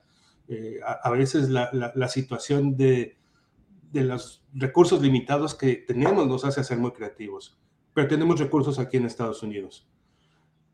Eh, 0.49 0.81
a, 0.85 1.11
veces 1.11 1.49
la, 1.51 2.09
situación 2.09 2.77
de, 2.77 3.17
los 3.93 4.45
recursos 4.55 5.03
limitados 5.03 5.55
que 5.55 5.77
tenemos 5.77 6.27
nos 6.27 6.45
hace 6.45 6.65
ser 6.65 6.79
muy 6.79 6.93
creativos, 6.93 7.59
pero 7.93 8.09
tenemos 8.09 8.41
recursos 8.41 8.79
aquí 8.79 8.97
en 8.97 9.07
Estados 9.07 9.43
Unidos. 9.43 9.89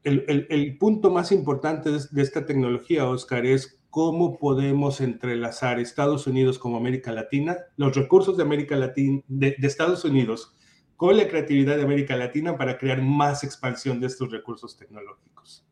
El, 0.04 0.76
punto 0.78 1.10
más 1.10 1.32
importante 1.32 1.90
de, 1.90 2.22
esta 2.22 2.44
tecnología, 2.44 3.08
Oscar, 3.08 3.46
es 3.46 3.80
cómo 3.88 4.38
podemos 4.38 5.00
entrelazar 5.00 5.78
Estados 5.78 6.26
Unidos 6.26 6.58
como 6.58 6.76
América 6.76 7.12
Latina, 7.12 7.58
los 7.76 7.94
recursos 7.96 8.36
de 8.36 8.42
América 8.42 8.76
Latina, 8.76 9.22
de 9.28 9.56
Estados 9.62 10.04
Unidos 10.04 10.54
con 11.02 11.16
la 11.16 11.26
creatividad 11.26 11.78
de 11.78 11.82
América 11.82 12.16
Latina 12.16 12.56
para 12.56 12.78
crear 12.78 13.02
más 13.02 13.42
expansión 13.42 13.98
de 13.98 14.06
estos 14.06 14.30
recursos 14.30 14.76
tecnológicos. 14.76 15.66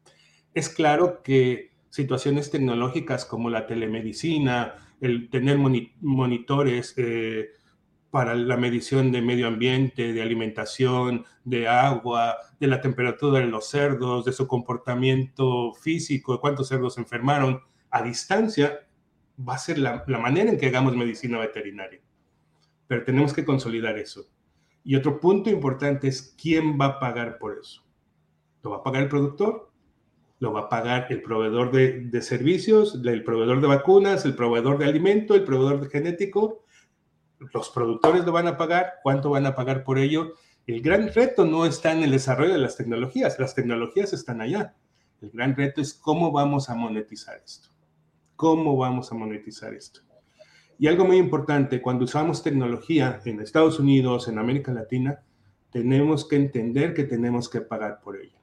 Es 0.54 0.68
claro 0.68 1.22
que 1.22 1.70
situaciones 1.88 2.50
tecnológicas 2.50 3.26
como 3.26 3.48
la 3.48 3.68
telemedicina, 3.68 4.74
el 5.00 5.30
tener 5.30 5.56
monitores 5.56 6.94
eh, 6.96 7.50
para 8.10 8.34
la 8.34 8.56
medición 8.56 9.12
de 9.12 9.22
medio 9.22 9.46
ambiente, 9.46 10.12
de 10.12 10.20
alimentación, 10.20 11.24
de 11.44 11.68
agua, 11.68 12.38
de 12.58 12.66
la 12.66 12.80
temperatura 12.80 13.38
de 13.38 13.46
los 13.46 13.68
cerdos, 13.68 14.24
de 14.24 14.32
su 14.32 14.48
comportamiento 14.48 15.72
físico, 15.74 16.32
de 16.32 16.40
cuántos 16.40 16.66
cerdos 16.66 16.94
se 16.94 17.02
enfermaron 17.02 17.60
a 17.92 18.02
distancia, 18.02 18.80
va 19.38 19.54
a 19.54 19.58
ser 19.58 19.78
la, 19.78 20.02
la 20.08 20.18
manera 20.18 20.50
en 20.50 20.58
que 20.58 20.66
hagamos 20.66 20.96
medicina 20.96 21.38
veterinaria. 21.38 22.00
Pero 22.88 23.04
tenemos 23.04 23.32
que 23.32 23.44
consolidar 23.44 23.96
eso. 23.96 24.26
Y 24.84 24.96
otro 24.96 25.20
punto 25.20 25.50
importante 25.50 26.08
es 26.08 26.34
quién 26.40 26.78
va 26.80 26.86
a 26.86 27.00
pagar 27.00 27.38
por 27.38 27.58
eso. 27.58 27.82
¿Lo 28.62 28.70
va 28.70 28.78
a 28.78 28.82
pagar 28.82 29.02
el 29.02 29.08
productor? 29.08 29.70
¿Lo 30.38 30.52
va 30.52 30.60
a 30.60 30.68
pagar 30.68 31.06
el 31.10 31.22
proveedor 31.22 31.70
de, 31.70 32.22
servicios, 32.22 32.98
el 33.04 33.24
proveedor 33.24 33.60
de 33.60 33.66
vacunas, 33.66 34.24
el 34.24 34.34
proveedor 34.34 34.78
de 34.78 34.86
alimento, 34.86 35.34
el 35.34 35.44
proveedor 35.44 35.82
de 35.82 35.90
genético? 35.90 36.64
¿Los 37.52 37.70
productores 37.70 38.24
lo 38.24 38.32
van 38.32 38.46
a 38.46 38.56
pagar? 38.56 38.94
¿Cuánto 39.02 39.30
van 39.30 39.46
a 39.46 39.54
pagar 39.54 39.84
por 39.84 39.98
ello? 39.98 40.34
El 40.66 40.82
gran 40.82 41.12
reto 41.12 41.44
no 41.44 41.66
está 41.66 41.92
en 41.92 42.02
el 42.02 42.10
desarrollo 42.10 42.52
de 42.52 42.58
las 42.58 42.76
tecnologías, 42.76 43.38
las 43.38 43.54
tecnologías 43.54 44.12
están 44.12 44.40
allá. 44.40 44.74
El 45.20 45.30
gran 45.30 45.54
reto 45.54 45.80
es 45.80 45.92
cómo 45.92 46.32
vamos 46.32 46.70
a 46.70 46.74
monetizar 46.74 47.40
esto. 47.44 47.68
¿Cómo 48.36 48.76
vamos 48.76 49.12
a 49.12 49.14
monetizar 49.14 49.74
esto? 49.74 50.00
Y 50.80 50.86
algo 50.86 51.04
muy 51.04 51.18
importante, 51.18 51.82
cuando 51.82 52.06
usamos 52.06 52.42
tecnología 52.42 53.20
en 53.26 53.38
Estados 53.40 53.78
Unidos, 53.78 54.28
en 54.28 54.38
América 54.38 54.72
Latina, 54.72 55.20
tenemos 55.70 56.26
que 56.26 56.36
entender 56.36 56.94
que 56.94 57.04
tenemos 57.04 57.50
que 57.50 57.60
pagar 57.60 58.00
por 58.00 58.16
ello. 58.16 58.38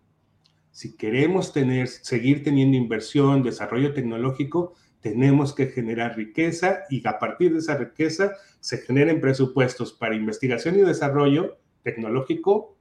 Si 0.70 0.96
queremos 0.96 1.52
tener, 1.52 1.88
seguir 1.88 2.44
teniendo 2.44 2.78
inversión, 2.78 3.42
desarrollo 3.42 3.92
tecnológico, 3.92 4.76
tenemos 5.02 5.56
que 5.56 5.66
generar 5.66 6.16
riqueza 6.16 6.82
y 6.92 7.02
a 7.08 7.18
partir 7.18 7.54
de 7.54 7.58
esa 7.58 7.76
riqueza 7.76 8.34
se 8.60 8.78
generen 8.78 9.20
presupuestos 9.20 9.92
para 9.92 10.14
investigación 10.14 10.76
y 10.76 10.82
desarrollo 10.82 11.58
tecnológico 11.82 12.78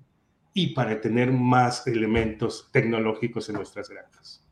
y 0.53 0.75
para 0.75 1.01
tener 1.01 1.33
más 1.33 1.87
elementos 1.87 2.69
tecnológicos 2.73 3.49
en 3.49 3.55
nuestras 3.55 3.89
granjas. 3.89 4.45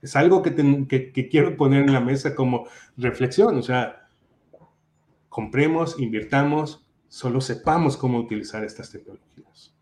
Es 0.00 0.16
algo 0.16 0.42
que, 0.42 0.52
que, 0.88 1.12
que 1.12 1.28
quiero 1.28 1.56
poner 1.56 1.82
en 1.82 1.92
la 1.92 2.00
mesa 2.00 2.34
como 2.34 2.66
reflexión, 2.96 3.56
o 3.56 3.62
sea, 3.62 4.01
compremos, 5.32 5.98
invirtamos, 5.98 6.86
solo 7.08 7.40
sepamos 7.40 7.96
cómo 7.96 8.18
utilizar 8.18 8.62
estas 8.64 8.90
tecnologías. 8.90 9.74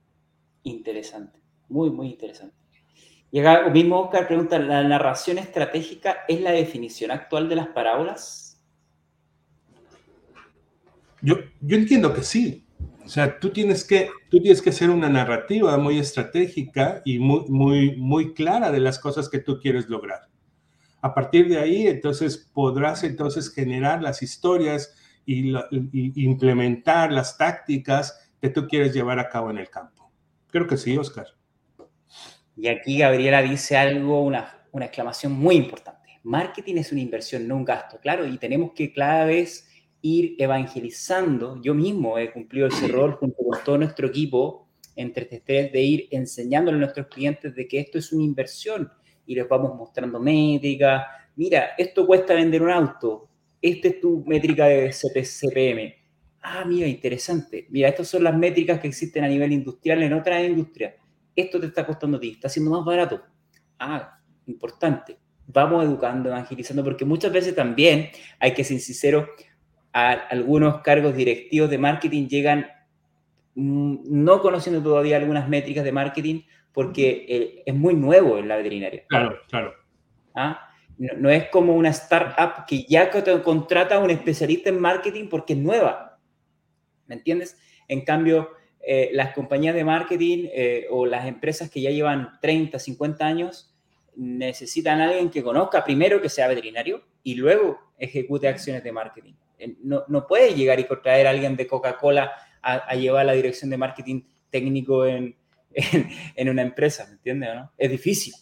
Interesante, 0.63 1.41
muy, 1.69 1.91
muy 1.91 2.11
interesante. 2.11 2.55
Y 3.33 3.41
acá 3.41 3.69
mismo 3.69 4.01
Oscar 4.01 4.29
pregunta, 4.29 4.61
¿la 4.61 4.85
narración 4.85 5.39
estratégica 5.39 6.19
es 6.29 6.41
la 6.41 6.53
definición 6.53 7.11
actual 7.11 7.49
de 7.49 7.57
las 7.57 7.67
parábolas? 7.67 8.63
Yo, 11.21 11.35
yo 11.61 11.77
entiendo 11.77 12.15
que 12.15 12.23
sí. 12.23 12.65
O 13.05 13.09
sea, 13.09 13.41
tú 13.41 13.51
tienes 13.51 13.85
que, 13.85 14.09
tú 14.29 14.41
tienes 14.41 14.63
que 14.63 14.71
hacer 14.71 14.89
una 14.89 15.09
narrativa 15.09 15.77
muy 15.79 15.99
estratégica 15.99 17.03
y 17.05 17.19
muy, 17.19 17.49
muy, 17.49 17.97
muy 17.97 18.35
clara 18.35 18.71
de 18.71 18.79
las 18.79 19.01
cosas 19.01 19.29
que 19.29 19.41
tú 19.41 19.59
quieres 19.59 19.89
lograr. 19.89 20.29
A 21.01 21.13
partir 21.13 21.49
de 21.49 21.59
ahí, 21.59 21.89
entonces 21.89 22.49
podrás 22.55 23.03
entonces 23.03 23.53
generar 23.53 24.01
las 24.01 24.23
historias 24.23 24.95
y, 25.33 26.25
implementar 26.25 27.13
las 27.13 27.39
tácticas 27.39 28.31
que 28.41 28.49
tú 28.49 28.67
quieres 28.67 28.93
llevar 28.93 29.19
a 29.19 29.29
cabo 29.29 29.51
en 29.51 29.59
el 29.59 29.71
campo. 29.71 30.11
Creo 30.49 30.67
que 30.67 30.77
sí, 30.77 30.97
Oscar. 30.97 31.27
Y 32.57 32.69
aquí 32.69 32.99
Gabriela 32.99 33.43
dice 33.43 33.77
algo, 33.77 34.23
una, 34.23 34.67
una 34.73 34.87
exclamación 34.87 35.33
muy 35.33 35.57
importante. 35.57 36.21
Marketing 36.23 36.77
es 36.77 36.93
una 36.93 37.01
inversión, 37.01 37.47
no 37.49 37.57
un 37.57 37.65
gasto, 37.65 37.99
claro, 37.99 38.27
y 38.27 38.37
tenemos 38.37 38.73
que 38.73 38.93
cada 38.93 39.25
vez 39.25 39.69
ir 40.03 40.35
evangelizando. 40.39 41.61
Yo 41.63 41.75
mismo 41.75 42.19
he 42.19 42.33
cumplido 42.33 42.67
ese 42.67 42.89
rol 42.89 43.15
junto 43.15 43.43
con 43.43 43.59
todo 43.65 43.79
nuestro 43.79 44.09
equipo 44.09 44.69
entre 44.97 45.25
tres 45.25 45.73
de 45.73 45.81
ir 45.81 46.09
enseñándole 46.11 46.77
a 46.77 46.81
nuestros 46.81 47.07
clientes 47.07 47.55
de 47.55 47.67
que 47.67 47.81
esto 47.81 47.99
es 47.99 48.13
una 48.13 48.25
inversión 48.25 48.91
y 49.25 49.35
les 49.35 49.49
vamos 49.49 49.75
mostrando 49.77 50.19
métricas. 50.19 51.05
Mira, 51.37 51.71
esto 51.79 52.07
cuesta 52.07 52.35
vender 52.35 52.63
un 52.63 52.71
auto, 52.71 53.30
esta 53.61 53.89
es 53.89 54.01
tu 54.01 54.25
métrica 54.27 54.67
de 54.67 54.93
CPM. 54.93 55.95
Ah, 56.43 56.65
mira, 56.67 56.87
interesante. 56.87 57.67
Mira, 57.71 57.89
estas 57.89 58.09
son 58.09 58.25
las 58.25 58.37
métricas 58.37 58.81
que 58.81 58.89
existen 58.89 59.25
a 59.25 59.29
nivel 59.29 59.53
industrial 59.53 60.03
en 60.03 60.13
otras 60.15 60.43
industrias. 60.45 60.95
Esto 61.37 61.61
te 61.61 61.67
está 61.67 61.87
costando 61.87 62.17
a 62.17 62.21
ti, 62.21 62.31
está 62.31 62.49
siendo 62.49 62.71
más 62.71 62.85
barato. 62.85 63.23
Ah, 63.79 64.19
importante. 64.47 65.19
Vamos 65.47 65.85
educando, 65.85 66.29
evangelizando, 66.29 66.83
porque 66.85 67.05
muchas 67.05 67.33
veces 67.33 67.55
también, 67.55 68.11
hay 68.39 68.55
que 68.55 68.65
ser 68.65 68.79
sincero, 68.81 69.29
a 69.93 70.13
algunos 70.13 70.83
cargos 70.83 71.15
directivos 71.17 71.69
de 71.69 71.79
marketing 71.79 72.29
llegan 72.29 72.67
mm, 73.57 73.97
no 74.05 74.41
conociendo 74.41 74.81
todavía 74.83 75.17
algunas 75.17 75.49
métricas 75.49 75.85
de 75.85 75.91
marketing 75.91 76.43
porque 76.73 77.27
eh, 77.29 77.63
es 77.67 77.75
muy 77.75 77.95
nuevo 77.95 78.39
en 78.39 78.49
la 78.49 78.57
veterinaria. 78.57 79.05
Claro, 79.09 79.37
claro. 79.49 79.75
¿Ah? 80.35 80.70
No, 81.01 81.31
es 81.31 81.49
como 81.49 81.75
una 81.75 81.89
startup 81.89 82.67
que 82.67 82.85
ya 82.85 83.11
contrata 83.43 83.95
a 83.95 83.99
un 84.01 84.11
especialista 84.11 84.69
en 84.69 84.79
marketing 84.79 85.31
porque 85.31 85.55
es 85.55 85.59
nueva. 85.59 86.19
¿Me 87.07 87.15
entiendes? 87.15 87.57
En 87.89 88.03
cambio, 88.05 88.51
eh, 88.83 89.09
las 89.15 89.33
compañías 89.33 89.75
de 89.75 89.83
marketing 89.83 90.49
eh, 90.53 90.87
o 90.91 91.07
las 91.07 91.27
empresas 91.27 91.71
que 91.71 91.81
ya 91.81 91.91
llevan 91.91 92.39
30, 92.43 92.79
50 92.79 93.27
años 93.27 93.75
necesitan 94.15 95.01
a 95.01 95.05
alguien 95.05 95.31
que 95.31 95.43
conozca 95.43 95.83
primero 95.85 96.21
que 96.21 96.29
sea 96.29 96.49
veterinario 96.49 97.03
y 97.23 97.35
luego 97.35 97.79
ejecute 97.97 98.49
acciones 98.49 98.85
de 98.85 98.93
marketing. 98.93 99.33
Eh, 99.59 99.77
no, 99.83 100.05
no 100.07 100.27
puede 100.27 100.55
llegar 100.55 100.81
y 100.81 100.85
contraer 100.85 101.27
a 101.27 101.31
alguien 101.31 101.57
de 101.57 101.67
Coca-Cola 101.67 102.31
a, 102.61 102.95
llevar 102.95 103.25
la 103.25 103.33
dirección 103.33 103.71
de 103.71 103.79
marketing 103.79 104.21
técnico 104.51 105.07
en, 105.07 105.35
en, 106.37 106.49
una 106.51 106.61
empresa, 106.61 107.07
¿me 107.07 107.13
entiendes? 107.13 107.55
¿no? 107.55 107.73
Es 107.79 107.91
difícil. 107.91 108.35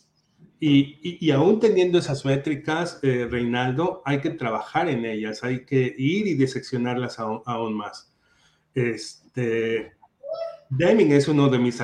Y, 0.61 1.31
aún 1.31 1.61
teniendo 1.61 1.99
esas 1.99 2.25
métricas, 2.25 2.99
eh, 3.03 3.29
Reinaldo, 3.31 4.03
hay 4.05 4.21
que 4.21 4.31
trabajar 4.31 4.89
en 4.89 5.05
ellas, 5.05 5.45
hay 5.45 5.65
que 5.65 5.95
ir 5.97 6.27
y 6.27 6.35
diseccionarlas 6.35 7.21
aún, 7.21 7.75
más. 7.75 8.13
Este, 8.75 9.93
Deming 10.71 11.13
es 11.13 11.29
uno 11.29 11.49
de 11.49 11.61
mis 11.61 11.81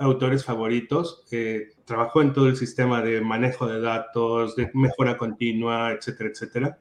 autores 0.00 0.44
favoritos. 0.44 1.24
Eh, 1.30 1.72
trabajó 1.84 2.22
en 2.22 2.32
todo 2.32 2.48
el 2.48 2.56
sistema 2.56 3.02
de 3.02 3.20
manejo 3.20 3.66
de 3.66 3.80
datos, 3.80 4.56
de 4.56 4.70
mejora 4.72 5.18
continua, 5.18 5.92
etcétera, 5.92 6.30
etcétera. 6.30 6.78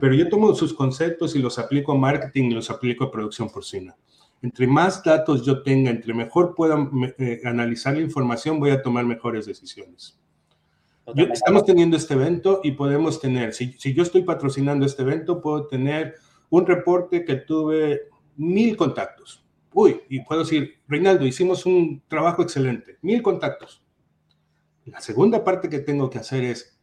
Pero 0.00 0.14
yo 0.14 0.28
tomo 0.28 0.52
sus 0.54 0.74
conceptos 0.74 1.36
y 1.36 1.38
los 1.38 1.60
aplico 1.60 1.92
a 1.92 1.96
marketing 1.96 2.50
y 2.50 2.54
los 2.54 2.70
aplico 2.70 3.04
a 3.04 3.12
producción 3.12 3.50
porcina. 3.50 3.96
Entre 4.42 4.66
más 4.66 5.02
datos 5.04 5.46
yo 5.46 5.62
tenga, 5.62 5.90
entre 5.90 6.12
mejor 6.12 6.56
pueda 6.56 6.90
eh, 7.18 7.40
analizar 7.44 7.94
la 7.94 8.00
información, 8.00 8.58
voy 8.58 8.70
a 8.70 8.82
tomar 8.82 9.04
mejores 9.06 9.46
decisiones 9.46 10.18
estamos 11.32 11.64
teniendo 11.64 11.96
este 11.96 12.14
evento 12.14 12.60
y 12.62 12.72
podemos 12.72 13.20
tener, 13.20 13.52
si, 13.52 13.72
si, 13.74 13.94
yo 13.94 14.02
estoy 14.02 14.22
patrocinando 14.22 14.86
este 14.86 15.02
evento, 15.02 15.40
puedo 15.40 15.66
tener 15.66 16.14
un 16.50 16.66
reporte 16.66 17.24
que 17.24 17.36
tuve 17.36 18.08
mil 18.36 18.76
contactos. 18.76 19.44
Uy, 19.72 20.00
y 20.08 20.20
puedo 20.20 20.42
decir, 20.42 20.80
Reinaldo, 20.86 21.26
hicimos 21.26 21.66
un 21.66 22.02
trabajo 22.08 22.42
excelente, 22.42 22.98
mil 23.02 23.22
contactos. 23.22 23.82
La 24.84 25.00
segunda 25.00 25.42
parte 25.44 25.68
que 25.68 25.80
tengo 25.80 26.10
que 26.10 26.18
hacer 26.18 26.44
es, 26.44 26.78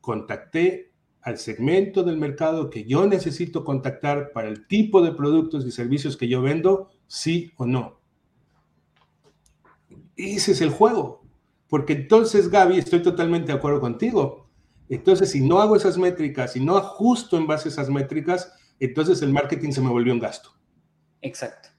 contacté 0.00 0.92
al 1.22 1.38
segmento 1.38 2.04
del 2.04 2.16
mercado 2.16 2.70
que 2.70 2.84
yo 2.84 3.06
necesito 3.08 3.64
contactar 3.64 4.30
para 4.32 4.46
el 4.46 4.68
tipo 4.68 5.02
de 5.02 5.10
productos 5.10 5.66
y 5.66 5.72
servicios 5.72 6.16
que 6.16 6.28
yo 6.28 6.40
vendo, 6.40 6.90
sí 7.08 7.52
o 7.56 7.66
no. 7.66 7.98
Ese 10.16 10.52
es 10.52 10.60
el 10.60 10.70
juego. 10.70 11.25
Porque 11.68 11.94
entonces, 11.94 12.48
Gaby, 12.48 12.78
estoy 12.78 13.02
totalmente 13.02 13.52
de 13.52 13.58
acuerdo 13.58 13.80
contigo. 13.80 14.48
Entonces, 14.88 15.30
si 15.30 15.40
no 15.40 15.60
hago 15.60 15.76
esas 15.76 15.98
métricas, 15.98 16.52
si 16.52 16.60
no 16.60 16.76
ajusto 16.76 17.36
en 17.36 17.46
base 17.46 17.68
a 17.68 17.72
esas 17.72 17.90
métricas, 17.90 18.52
entonces 18.78 19.20
el 19.22 19.32
marketing 19.32 19.72
se 19.72 19.80
me 19.80 19.90
volvió 19.90 20.12
un 20.12 20.20
gasto. 20.20 20.50
Exacto. 21.22 21.70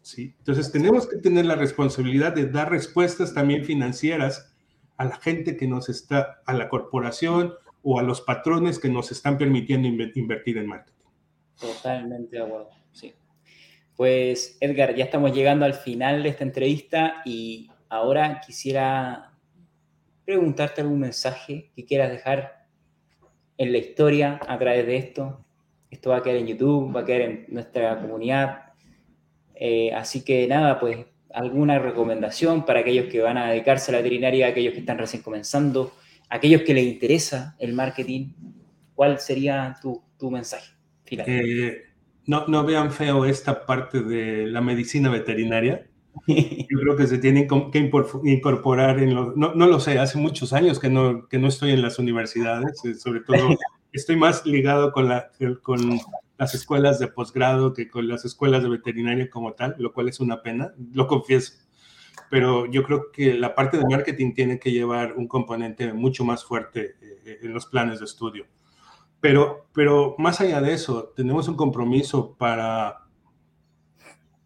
¿Sí? 0.00 0.34
Entonces, 0.38 0.72
tenemos 0.72 1.06
que 1.06 1.18
tener 1.18 1.44
la 1.46 1.56
responsabilidad 1.56 2.32
de 2.32 2.46
dar 2.46 2.70
respuestas 2.70 3.34
también 3.34 3.64
financieras 3.64 4.54
a 4.96 5.04
la 5.04 5.16
gente 5.16 5.56
que 5.56 5.66
nos 5.66 5.88
está, 5.88 6.42
a 6.46 6.54
la 6.54 6.68
corporación 6.68 7.54
o 7.82 7.98
a 7.98 8.02
los 8.02 8.20
patrones 8.22 8.78
que 8.78 8.88
nos 8.88 9.12
están 9.12 9.36
permitiendo 9.36 9.88
invertir 9.88 10.58
en 10.58 10.66
marketing. 10.66 11.04
Totalmente 11.60 12.36
de 12.36 12.42
acuerdo, 12.42 12.70
sí. 12.92 13.12
Pues 13.96 14.56
Edgar, 14.60 14.94
ya 14.94 15.04
estamos 15.04 15.32
llegando 15.32 15.64
al 15.64 15.74
final 15.74 16.22
de 16.22 16.30
esta 16.30 16.44
entrevista 16.44 17.22
y 17.24 17.70
Ahora 17.88 18.40
quisiera 18.44 19.32
preguntarte 20.24 20.80
algún 20.80 21.00
mensaje 21.00 21.70
que 21.74 21.84
quieras 21.84 22.10
dejar 22.10 22.66
en 23.58 23.72
la 23.72 23.78
historia 23.78 24.40
a 24.46 24.58
través 24.58 24.86
de 24.86 24.96
esto. 24.96 25.44
Esto 25.90 26.10
va 26.10 26.18
a 26.18 26.22
quedar 26.22 26.38
en 26.38 26.46
YouTube, 26.46 26.94
va 26.94 27.00
a 27.00 27.04
quedar 27.04 27.20
en 27.22 27.46
nuestra 27.48 28.00
comunidad. 28.00 28.72
Eh, 29.54 29.92
así 29.94 30.24
que 30.24 30.46
nada, 30.48 30.80
pues 30.80 31.06
alguna 31.32 31.78
recomendación 31.78 32.64
para 32.64 32.80
aquellos 32.80 33.06
que 33.06 33.20
van 33.20 33.38
a 33.38 33.50
dedicarse 33.50 33.90
a 33.90 33.92
la 33.92 33.98
veterinaria, 33.98 34.48
aquellos 34.48 34.72
que 34.72 34.80
están 34.80 34.98
recién 34.98 35.22
comenzando, 35.22 35.92
aquellos 36.28 36.62
que 36.62 36.74
les 36.74 36.84
interesa 36.84 37.56
el 37.58 37.72
marketing, 37.72 38.32
¿cuál 38.94 39.18
sería 39.18 39.76
tu, 39.80 40.02
mensaje 40.30 40.72
final? 41.04 41.26
Eh, 41.28 41.82
no, 42.26 42.46
no 42.46 42.64
vean 42.64 42.90
feo 42.90 43.26
esta 43.26 43.66
parte 43.66 44.02
de 44.02 44.46
la 44.46 44.60
medicina 44.60 45.10
veterinaria. 45.10 45.86
Yo 46.26 46.80
creo 46.80 46.96
que 46.96 47.06
se 47.06 47.18
tiene 47.18 47.46
que 47.46 47.78
incorporar 48.24 48.98
en 48.98 49.14
los... 49.14 49.36
No, 49.36 49.54
no, 49.54 49.66
lo 49.66 49.80
sé, 49.80 49.98
hace 49.98 50.18
muchos 50.18 50.52
años 50.52 50.78
que 50.78 50.88
no, 50.88 51.28
que 51.28 51.38
no 51.38 51.48
estoy 51.48 51.72
en 51.72 51.82
las 51.82 51.98
universidades, 51.98 52.84
eh, 52.84 52.94
sobre 52.94 53.20
todo 53.20 53.36
estoy 53.92 54.16
más 54.16 54.44
ligado 54.46 54.92
con, 54.92 55.08
la, 55.08 55.30
con 55.62 56.00
las 56.38 56.54
escuelas 56.54 56.98
de 56.98 57.08
posgrado 57.08 57.72
que 57.72 57.88
con 57.88 58.08
las 58.08 58.24
escuelas 58.24 58.62
de 58.62 58.68
veterinaria 58.68 59.30
como 59.30 59.52
tal, 59.52 59.76
lo 59.78 59.92
cual 59.92 60.08
es 60.08 60.20
una 60.20 60.42
pena, 60.42 60.72
lo 60.92 61.06
confieso. 61.06 61.54
Pero 62.30 62.66
yo 62.66 62.82
creo 62.84 63.12
que 63.12 63.34
la 63.34 63.54
parte 63.54 63.76
de 63.76 63.84
marketing 63.88 64.34
tiene 64.34 64.58
que 64.58 64.72
llevar 64.72 65.14
un 65.14 65.28
componente 65.28 65.92
mucho 65.92 66.24
más 66.24 66.44
fuerte 66.44 66.96
eh, 67.00 67.38
en 67.42 67.52
los 67.52 67.66
planes 67.66 67.98
de 67.98 68.06
estudio. 68.06 68.46
Pero, 69.20 69.68
pero 69.72 70.16
más 70.18 70.40
allá 70.40 70.60
de 70.60 70.74
eso, 70.74 71.12
tenemos 71.16 71.48
un 71.48 71.56
compromiso 71.56 72.34
para 72.36 73.06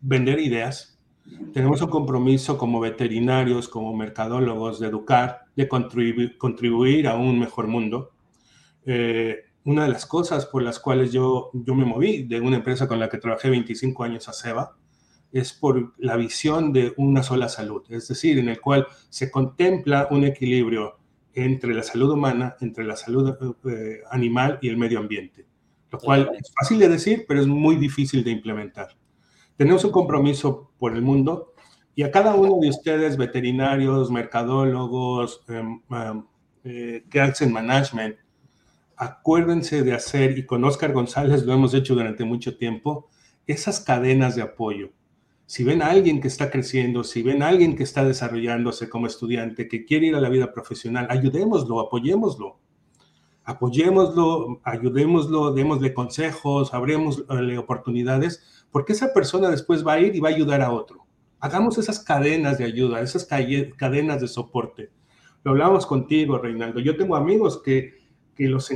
vender 0.00 0.38
ideas, 0.38 0.97
tenemos 1.52 1.80
un 1.82 1.90
compromiso 1.90 2.58
como 2.58 2.80
veterinarios, 2.80 3.68
como 3.68 3.94
mercadólogos, 3.96 4.80
de 4.80 4.88
educar, 4.88 5.44
de 5.56 5.68
contribuir, 5.68 6.38
contribuir 6.38 7.08
a 7.08 7.16
un 7.16 7.38
mejor 7.38 7.66
mundo. 7.66 8.12
Eh, 8.86 9.44
una 9.64 9.84
de 9.84 9.90
las 9.90 10.06
cosas 10.06 10.46
por 10.46 10.62
las 10.62 10.78
cuales 10.78 11.12
yo, 11.12 11.50
yo 11.52 11.74
me 11.74 11.84
moví 11.84 12.22
de 12.24 12.40
una 12.40 12.56
empresa 12.56 12.88
con 12.88 12.98
la 12.98 13.08
que 13.08 13.18
trabajé 13.18 13.50
25 13.50 14.04
años 14.04 14.28
a 14.28 14.32
Seba 14.32 14.76
es 15.32 15.52
por 15.52 15.92
la 15.98 16.16
visión 16.16 16.72
de 16.72 16.94
una 16.96 17.22
sola 17.22 17.48
salud, 17.48 17.82
es 17.90 18.08
decir, 18.08 18.38
en 18.38 18.48
el 18.48 18.60
cual 18.60 18.86
se 19.10 19.30
contempla 19.30 20.08
un 20.10 20.24
equilibrio 20.24 20.98
entre 21.34 21.74
la 21.74 21.82
salud 21.82 22.10
humana, 22.10 22.56
entre 22.60 22.84
la 22.84 22.96
salud 22.96 23.36
eh, 23.70 24.00
animal 24.10 24.58
y 24.62 24.68
el 24.68 24.78
medio 24.78 24.98
ambiente, 24.98 25.46
lo 25.90 25.98
cual 25.98 26.30
es 26.34 26.50
fácil 26.58 26.78
de 26.78 26.88
decir, 26.88 27.24
pero 27.28 27.40
es 27.40 27.46
muy 27.46 27.76
difícil 27.76 28.24
de 28.24 28.30
implementar. 28.30 28.96
Tenemos 29.58 29.84
un 29.84 29.90
compromiso 29.90 30.70
por 30.78 30.94
el 30.94 31.02
mundo 31.02 31.52
y 31.96 32.04
a 32.04 32.12
cada 32.12 32.36
uno 32.36 32.60
de 32.60 32.68
ustedes, 32.68 33.16
veterinarios, 33.16 34.08
mercadólogos, 34.08 35.42
em, 35.48 35.82
em, 35.90 36.24
eh, 36.62 37.04
que 37.10 37.20
hacen 37.20 37.52
management, 37.52 38.14
acuérdense 38.96 39.82
de 39.82 39.94
hacer, 39.94 40.38
y 40.38 40.46
con 40.46 40.62
Oscar 40.64 40.92
González 40.92 41.44
lo 41.44 41.54
hemos 41.54 41.74
hecho 41.74 41.94
durante 41.96 42.22
mucho 42.22 42.56
tiempo, 42.56 43.08
esas 43.48 43.80
cadenas 43.80 44.36
de 44.36 44.42
apoyo. 44.42 44.90
Si 45.46 45.64
ven 45.64 45.82
a 45.82 45.90
alguien 45.90 46.20
que 46.20 46.28
está 46.28 46.50
creciendo, 46.50 47.02
si 47.02 47.22
ven 47.24 47.42
a 47.42 47.48
alguien 47.48 47.74
que 47.74 47.82
está 47.82 48.04
desarrollándose 48.04 48.88
como 48.88 49.08
estudiante, 49.08 49.66
que 49.66 49.84
quiere 49.84 50.06
ir 50.06 50.14
a 50.14 50.20
la 50.20 50.28
vida 50.28 50.52
profesional, 50.52 51.08
ayudémoslo, 51.10 51.80
apoyémoslo. 51.80 52.60
Apoyémoslo, 53.42 54.60
ayudémoslo, 54.62 55.52
démosle 55.52 55.94
consejos, 55.94 56.74
abrémosle 56.74 57.58
oportunidades, 57.58 58.57
porque 58.70 58.92
esa 58.92 59.12
persona 59.12 59.50
después 59.50 59.86
va 59.86 59.94
a 59.94 60.00
ir 60.00 60.14
y 60.14 60.20
va 60.20 60.28
a 60.28 60.32
ayudar 60.32 60.62
a 60.62 60.72
otro. 60.72 61.06
Hagamos 61.40 61.78
esas 61.78 62.00
cadenas 62.00 62.58
de 62.58 62.64
ayuda, 62.64 63.00
esas 63.00 63.24
cadenas 63.24 64.20
de 64.20 64.28
soporte. 64.28 64.90
Lo 65.44 65.52
hablamos 65.52 65.86
contigo, 65.86 66.38
Reinaldo. 66.38 66.80
Yo 66.80 66.96
tengo 66.96 67.16
amigos 67.16 67.62
que 67.62 67.98
que 68.38 68.48
los, 68.48 68.70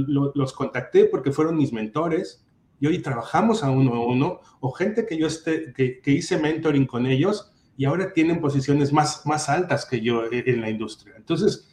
los 0.00 0.52
contacté 0.54 1.04
porque 1.04 1.30
fueron 1.30 1.58
mis 1.58 1.74
mentores 1.74 2.42
y 2.80 2.86
hoy 2.86 3.00
trabajamos 3.00 3.62
a 3.62 3.70
uno 3.70 3.94
a 3.94 4.04
uno, 4.04 4.40
o 4.60 4.72
gente 4.72 5.04
que 5.04 5.18
yo 5.18 5.26
esté, 5.26 5.74
que, 5.74 6.10
hice 6.10 6.38
mentoring 6.38 6.86
con 6.86 7.06
ellos 7.06 7.52
y 7.76 7.84
ahora 7.84 8.14
tienen 8.14 8.40
posiciones 8.40 8.94
más, 8.94 9.26
más 9.26 9.50
altas 9.50 9.84
que 9.84 10.00
yo 10.00 10.24
e, 10.24 10.44
en 10.46 10.62
la 10.62 10.70
industria. 10.70 11.14
Entonces, 11.18 11.68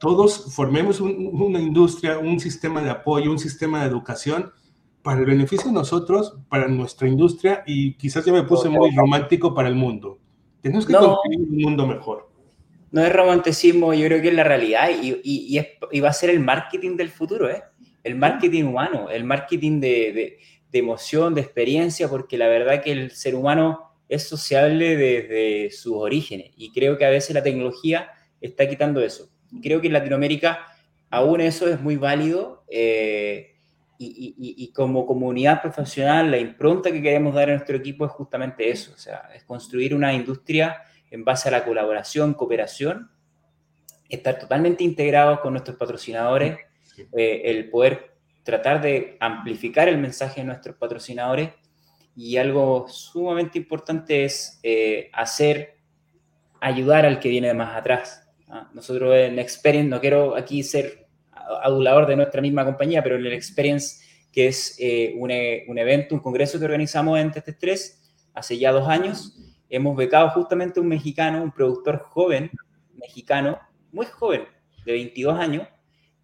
todos 0.00 0.54
formemos 0.54 1.00
una 1.00 1.60
industria, 1.60 2.18
un 2.18 2.40
sistema 2.40 2.80
de 2.80 2.90
apoyo, 2.90 3.30
un 3.30 3.38
sistema 3.38 3.82
de 3.82 3.90
educación 3.90 4.50
para 5.04 5.20
el 5.20 5.26
beneficio 5.26 5.68
de 5.68 5.74
nosotros, 5.74 6.36
para 6.48 6.66
nuestra 6.66 7.06
industria 7.06 7.62
y 7.64 7.94
quizás 7.94 8.24
ya 8.24 8.32
me 8.32 8.42
puse 8.42 8.68
muy 8.68 8.90
romántico 8.96 9.54
para 9.54 9.68
el 9.68 9.76
mundo. 9.76 10.18
Tenemos 10.60 10.84
que 10.84 10.94
construir 10.94 11.38
un 11.38 11.62
mundo 11.62 11.86
mejor 11.86 12.34
no 12.94 13.04
es 13.04 13.12
romanticismo, 13.12 13.92
yo 13.92 14.06
creo 14.06 14.22
que 14.22 14.28
es 14.28 14.34
la 14.34 14.44
realidad 14.44 14.88
y, 14.88 16.00
va 16.00 16.08
a 16.08 16.12
ser 16.12 16.30
el 16.30 16.38
marketing 16.38 16.96
del 16.96 17.10
futuro, 17.10 17.50
¿eh? 17.50 17.64
el 18.04 18.14
marketing 18.14 18.62
humano, 18.62 19.10
el 19.10 19.24
marketing 19.24 19.80
de, 19.80 20.38
emoción, 20.70 21.34
de 21.34 21.40
experiencia, 21.40 22.08
porque 22.08 22.38
la 22.38 22.46
verdad 22.46 22.84
que 22.84 22.92
el 22.92 23.10
ser 23.10 23.34
humano 23.34 23.98
es 24.08 24.28
sociable 24.28 24.96
desde 24.96 25.72
sus 25.72 25.94
orígenes 25.96 26.52
y 26.56 26.70
creo 26.70 26.96
que 26.96 27.04
a 27.04 27.10
veces 27.10 27.34
la 27.34 27.42
tecnología 27.42 28.10
está 28.40 28.68
quitando 28.68 29.00
eso. 29.00 29.28
Creo 29.60 29.80
que 29.80 29.88
en 29.88 29.94
Latinoamérica 29.94 30.64
aún 31.10 31.40
eso 31.40 31.68
es 31.68 31.80
muy 31.80 31.96
válido 31.96 32.64
eh, 32.68 33.53
y, 33.98 34.34
y, 34.38 34.72
como 34.72 35.06
comunidad 35.06 35.62
profesional 35.62 36.30
la 36.30 36.38
impronta 36.38 36.90
que 36.90 37.00
queremos 37.00 37.34
dar 37.34 37.48
a 37.48 37.52
nuestro 37.52 37.76
equipo 37.76 38.04
es 38.04 38.12
justamente 38.12 38.68
eso, 38.68 38.92
o 38.94 38.98
sea, 38.98 39.30
es 39.34 39.44
construir 39.44 39.94
una 39.94 40.12
industria 40.12 40.82
en 41.10 41.24
base 41.24 41.48
a 41.48 41.52
la 41.52 41.64
colaboración, 41.64 42.34
cooperación, 42.34 43.10
estar 44.08 44.38
totalmente 44.38 44.82
integrados 44.84 45.40
con 45.40 45.52
nuestros 45.52 45.76
patrocinadores, 45.76 46.58
eh, 47.16 47.42
el 47.44 47.70
poder 47.70 48.14
tratar 48.42 48.80
de 48.80 49.16
amplificar 49.20 49.88
el 49.88 49.98
mensaje 49.98 50.40
de 50.40 50.46
nuestros 50.46 50.76
patrocinadores 50.76 51.50
y 52.16 52.36
algo 52.36 52.86
sumamente 52.88 53.58
importante 53.58 54.24
es 54.24 54.60
eh, 54.62 55.10
hacer, 55.12 55.78
ayudar 56.60 57.06
al 57.06 57.18
que 57.18 57.28
viene 57.28 57.48
de 57.48 57.54
más 57.54 57.76
atrás. 57.76 58.28
¿ah? 58.48 58.70
Nosotros 58.74 59.14
en 59.16 59.38
Experience, 59.38 59.88
no 59.88 60.00
quiero 60.00 60.36
aquí 60.36 60.62
ser 60.62 61.03
adulador 61.62 62.06
de 62.06 62.16
nuestra 62.16 62.40
misma 62.40 62.64
compañía, 62.64 63.02
pero 63.02 63.16
en 63.16 63.26
el 63.26 63.32
Experience, 63.32 64.04
que 64.32 64.48
es 64.48 64.76
eh, 64.78 65.14
un, 65.16 65.30
un, 65.68 65.78
evento, 65.78 66.14
un 66.14 66.20
congreso 66.20 66.58
que 66.58 66.64
organizamos 66.64 67.18
en 67.18 67.30
Test 67.30 67.48
3 67.58 68.00
hace 68.34 68.58
ya 68.58 68.72
dos 68.72 68.88
años, 68.88 69.38
hemos 69.68 69.96
becado 69.96 70.30
justamente 70.30 70.80
a 70.80 70.82
un 70.82 70.88
mexicano, 70.88 71.42
un 71.42 71.52
productor 71.52 71.98
joven 71.98 72.50
mexicano, 72.94 73.58
muy 73.92 74.06
joven, 74.06 74.44
de 74.84 74.92
22 74.92 75.38
años, 75.38 75.68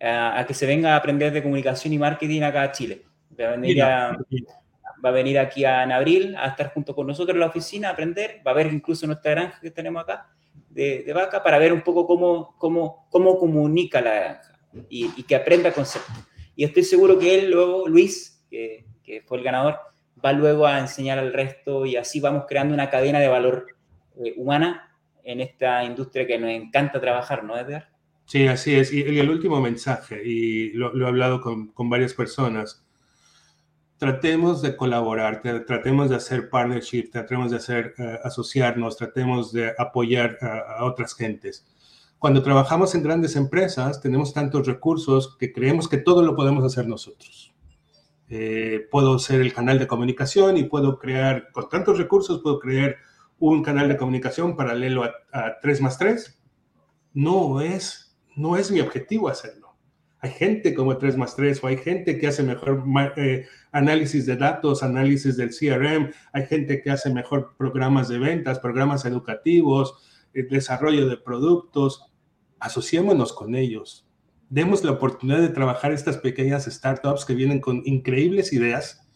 a, 0.00 0.44
que 0.46 0.54
se 0.54 0.66
venga 0.66 0.94
a 0.94 0.96
aprender 0.96 1.32
de 1.32 1.42
comunicación 1.42 1.92
y 1.92 1.98
marketing 1.98 2.42
acá 2.42 2.62
a 2.62 2.72
Chile. 2.72 3.02
Va 3.38 3.48
a 3.48 3.50
venir, 3.52 3.80
va 3.80 5.08
a 5.08 5.10
venir 5.10 5.38
aquí 5.38 5.64
a, 5.64 5.82
en 5.82 5.92
abril 5.92 6.36
a 6.36 6.48
estar 6.48 6.72
junto 6.72 6.94
con 6.94 7.06
nosotros 7.06 7.34
en 7.34 7.40
la 7.40 7.46
oficina 7.46 7.88
a 7.88 7.92
aprender. 7.92 8.42
Va 8.46 8.52
a 8.52 8.54
ver 8.54 8.72
incluso 8.72 9.06
nuestra 9.06 9.32
granja 9.32 9.60
que 9.60 9.70
tenemos 9.70 10.02
acá 10.02 10.28
de, 10.68 11.10
vaca 11.14 11.42
para 11.42 11.58
ver 11.58 11.72
un 11.72 11.82
poco 11.82 12.06
cómo, 12.06 12.56
cómo, 12.58 13.06
cómo 13.10 13.38
comunica 13.38 14.00
la 14.00 14.14
granja 14.14 14.49
y, 14.88 15.22
que 15.24 15.34
aprenda 15.34 15.72
conceptos. 15.72 16.14
Y 16.56 16.64
estoy 16.64 16.84
seguro 16.84 17.18
que 17.18 17.34
él 17.38 17.50
luego, 17.50 17.88
Luis, 17.88 18.44
que, 18.50 18.84
fue 19.26 19.38
el 19.38 19.44
ganador, 19.44 19.76
va 20.24 20.32
luego 20.32 20.66
a 20.66 20.78
enseñar 20.78 21.18
al 21.18 21.32
resto 21.32 21.84
y 21.84 21.96
así 21.96 22.20
vamos 22.20 22.44
creando 22.48 22.74
una 22.74 22.90
cadena 22.90 23.18
de 23.18 23.28
valor 23.28 23.66
eh, 24.24 24.34
humana 24.36 24.96
en 25.24 25.40
esta 25.40 25.82
industria 25.84 26.26
que 26.26 26.38
nos 26.38 26.50
encanta 26.50 27.00
trabajar, 27.00 27.42
¿no, 27.42 27.58
Edgar? 27.58 27.88
Sí, 28.26 28.46
así 28.46 28.76
es. 28.76 28.92
Y, 28.92 29.00
el 29.18 29.28
último 29.28 29.60
mensaje, 29.60 30.22
y 30.24 30.72
lo, 30.74 30.96
he 30.96 31.08
hablado 31.08 31.40
con, 31.40 31.68
con, 31.72 31.90
varias 31.90 32.14
personas, 32.14 32.86
tratemos 33.98 34.62
de 34.62 34.76
colaborar, 34.76 35.42
tratemos 35.66 36.08
de 36.08 36.16
hacer 36.16 36.48
partnership, 36.48 37.10
tratemos 37.10 37.50
de 37.50 37.56
hacer, 37.56 37.94
eh, 37.98 38.18
asociarnos, 38.22 38.96
tratemos 38.96 39.52
de 39.52 39.72
apoyar 39.76 40.38
a 40.40 40.84
otras 40.84 41.14
gentes. 41.14 41.66
Cuando 42.20 42.44
trabajamos 42.44 42.94
en 42.94 43.02
grandes 43.02 43.34
empresas, 43.34 44.00
tenemos 44.00 44.32
tantos 44.32 44.68
recursos 44.68 45.36
que 45.36 45.52
creemos 45.52 45.88
que 45.88 45.96
todo 45.96 46.22
lo 46.22 46.36
podemos 46.36 46.62
hacer 46.64 46.86
nosotros 46.86 47.50
eh, 48.32 48.86
puedo 48.92 49.18
ser 49.18 49.40
el 49.40 49.52
canal 49.52 49.80
de 49.80 49.88
comunicación 49.88 50.56
y 50.56 50.62
puedo 50.62 50.98
crear, 50.98 51.50
con 51.50 51.68
tantos 51.68 51.98
recursos, 51.98 52.40
puedo 52.40 52.60
crear 52.60 52.96
un 53.40 53.62
canal 53.64 53.88
de 53.88 53.96
comunicación 53.96 54.56
paralelo 54.56 55.02
a, 55.02 55.58
3 55.60 55.80
más 55.80 55.98
3. 55.98 56.40
No 57.12 57.60
es, 57.60 58.16
no 58.36 58.56
es 58.56 58.70
mi 58.70 58.80
objetivo 58.80 59.28
hacerlo. 59.28 59.74
Hay 60.20 60.30
gente 60.30 60.74
como 60.74 60.96
3 60.96 61.16
más 61.16 61.34
3 61.34 61.64
o 61.64 61.66
hay 61.66 61.78
gente 61.78 62.18
que 62.18 62.28
hace 62.28 62.44
mejor 62.44 62.84
eh, 63.16 63.46
análisis 63.72 64.26
de 64.26 64.36
datos, 64.36 64.84
análisis 64.84 65.36
del 65.36 65.50
CRM, 65.50 66.12
hay 66.32 66.46
gente 66.46 66.82
que 66.82 66.90
hace 66.90 67.12
mejor 67.12 67.54
programas 67.56 68.08
de 68.08 68.18
ventas, 68.18 68.60
programas 68.60 69.04
educativos, 69.06 69.96
eh, 70.34 70.46
desarrollo 70.48 71.08
de 71.08 71.16
productos. 71.16 72.09
Asociémonos 72.60 73.32
con 73.32 73.54
ellos 73.54 74.06
demos 74.50 74.82
la 74.84 74.90
oportunidad 74.90 75.38
de 75.38 75.48
trabajar 75.48 75.92
estas 75.92 76.18
pequeñas 76.18 76.66
startups 76.66 77.24
que 77.24 77.34
vienen 77.34 77.60
con 77.60 77.82
increíbles 77.86 78.52
ideas 78.52 79.08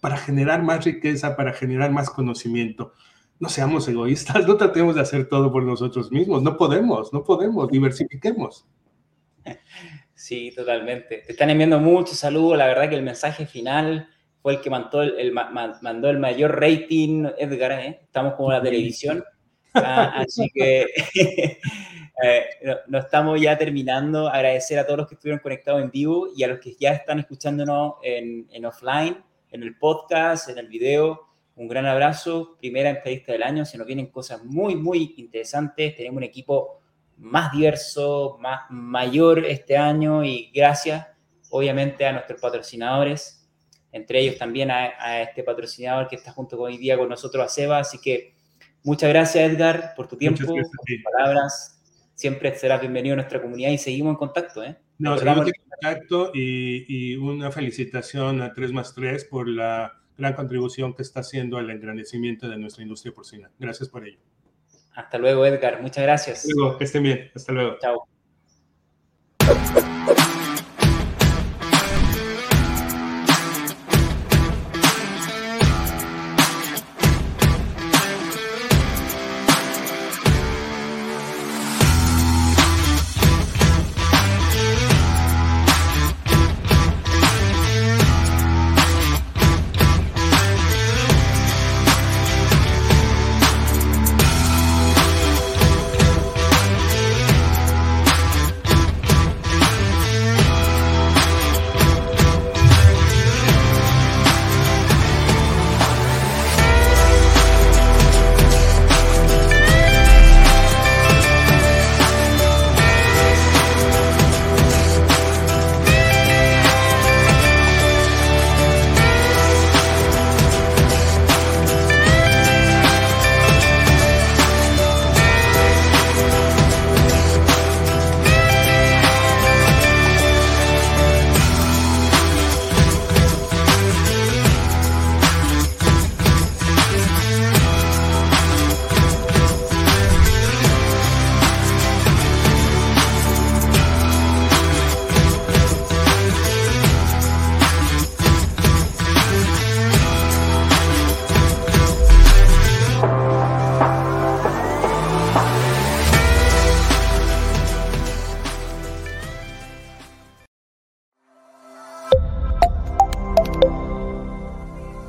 para 0.00 0.16
generar 0.16 0.62
más 0.62 0.84
riqueza, 0.84 1.34
para 1.34 1.52
generar 1.52 1.90
más 1.90 2.10
conocimiento. 2.10 2.92
No 3.40 3.48
seamos 3.48 3.88
egoístas, 3.88 4.46
no 4.46 4.56
tratemos 4.56 4.94
de 4.94 5.00
hacer 5.00 5.28
todo 5.28 5.50
por 5.50 5.64
nosotros 5.64 6.12
mismos, 6.12 6.42
no 6.42 6.56
podemos, 6.56 7.12
no 7.12 7.24
podemos, 7.24 7.68
diversifiquemos. 7.70 8.66
Sí, 10.14 10.52
totalmente. 10.54 11.24
Te 11.26 11.32
están 11.32 11.50
enviando 11.50 11.80
muchos 11.80 12.18
saludos, 12.18 12.58
la 12.58 12.66
verdad 12.66 12.88
que 12.88 12.96
el 12.96 13.02
mensaje 13.02 13.46
final 13.46 14.08
fue 14.42 14.54
el 14.54 14.60
que 14.60 14.70
mandó 14.70 15.02
el, 15.02 15.32
mandó 15.32 16.10
el 16.10 16.18
mayor 16.18 16.60
rating, 16.60 17.26
Edgar, 17.38 17.72
¿eh? 17.72 18.00
estamos 18.04 18.34
como 18.34 18.52
la 18.52 18.62
televisión. 18.62 19.24
Ah, 19.74 20.12
así 20.16 20.50
que 20.52 20.86
eh, 22.22 22.44
no, 22.88 22.98
estamos 22.98 23.40
ya 23.40 23.56
terminando. 23.56 24.28
Agradecer 24.28 24.78
a 24.78 24.84
todos 24.84 24.98
los 24.98 25.08
que 25.08 25.14
estuvieron 25.14 25.40
conectados 25.40 25.82
en 25.82 25.90
vivo 25.90 26.28
y 26.36 26.42
a 26.42 26.48
los 26.48 26.58
que 26.58 26.74
ya 26.78 26.90
están 26.90 27.18
escuchándonos 27.18 27.94
en, 28.02 28.48
en 28.50 28.64
offline, 28.66 29.22
en 29.50 29.62
el 29.62 29.76
podcast, 29.78 30.48
en 30.48 30.58
el 30.58 30.68
video. 30.68 31.28
Un 31.56 31.68
gran 31.68 31.86
abrazo. 31.86 32.56
Primera 32.58 32.90
entrevista 32.90 33.32
del 33.32 33.42
año. 33.42 33.64
Se 33.64 33.78
nos 33.78 33.86
vienen 33.86 34.06
cosas 34.06 34.42
muy, 34.44 34.76
muy 34.76 35.14
interesantes. 35.16 35.96
Tenemos 35.96 36.18
un 36.18 36.24
equipo 36.24 36.80
más 37.16 37.52
diverso, 37.52 38.38
más 38.40 38.62
mayor 38.70 39.44
este 39.44 39.76
año 39.76 40.24
y 40.24 40.50
gracias, 40.52 41.06
obviamente, 41.50 42.04
a 42.04 42.12
nuestros 42.12 42.40
patrocinadores. 42.40 43.48
Entre 43.92 44.20
ellos 44.20 44.38
también 44.38 44.70
a, 44.70 44.92
a 44.98 45.22
este 45.22 45.42
patrocinador 45.42 46.08
que 46.08 46.16
está 46.16 46.32
junto 46.32 46.56
con 46.56 46.66
hoy 46.66 46.78
día 46.78 46.96
con 46.96 47.08
nosotros, 47.08 47.44
a 47.44 47.48
Seba. 47.48 47.78
Así 47.78 48.00
que 48.00 48.32
Muchas 48.84 49.10
gracias, 49.10 49.48
Edgar, 49.48 49.92
por 49.94 50.08
tu 50.08 50.16
tiempo, 50.16 50.44
por 50.44 50.56
tus 50.56 51.02
palabras. 51.04 51.80
Siempre 52.14 52.54
serás 52.56 52.80
bienvenido 52.80 53.14
a 53.14 53.16
nuestra 53.16 53.40
comunidad 53.40 53.70
y 53.70 53.78
seguimos 53.78 54.12
en 54.12 54.16
contacto. 54.16 54.62
¿eh? 54.62 54.76
No, 54.98 55.18
seguimos 55.18 55.46
en 55.46 55.54
contacto 55.68 56.30
y, 56.34 57.16
una 57.16 57.50
felicitación 57.50 58.42
a 58.42 58.52
3 58.52 58.72
más 58.72 58.94
3 58.94 59.24
por 59.24 59.48
la 59.48 60.00
gran 60.16 60.34
contribución 60.34 60.94
que 60.94 61.02
está 61.02 61.20
haciendo 61.20 61.56
al 61.56 61.70
engrandecimiento 61.70 62.48
de 62.48 62.58
nuestra 62.58 62.82
industria 62.82 63.12
porcina. 63.12 63.50
Gracias 63.58 63.88
por 63.88 64.06
ello. 64.06 64.18
Hasta 64.94 65.18
luego, 65.18 65.46
Edgar. 65.46 65.80
Muchas 65.80 66.04
gracias. 66.04 66.38
Hasta 66.40 66.52
luego, 66.54 66.78
que 66.78 66.84
estén 66.84 67.02
bien. 67.02 67.30
Hasta 67.34 67.52
luego. 67.52 67.78
Chao. 67.80 68.06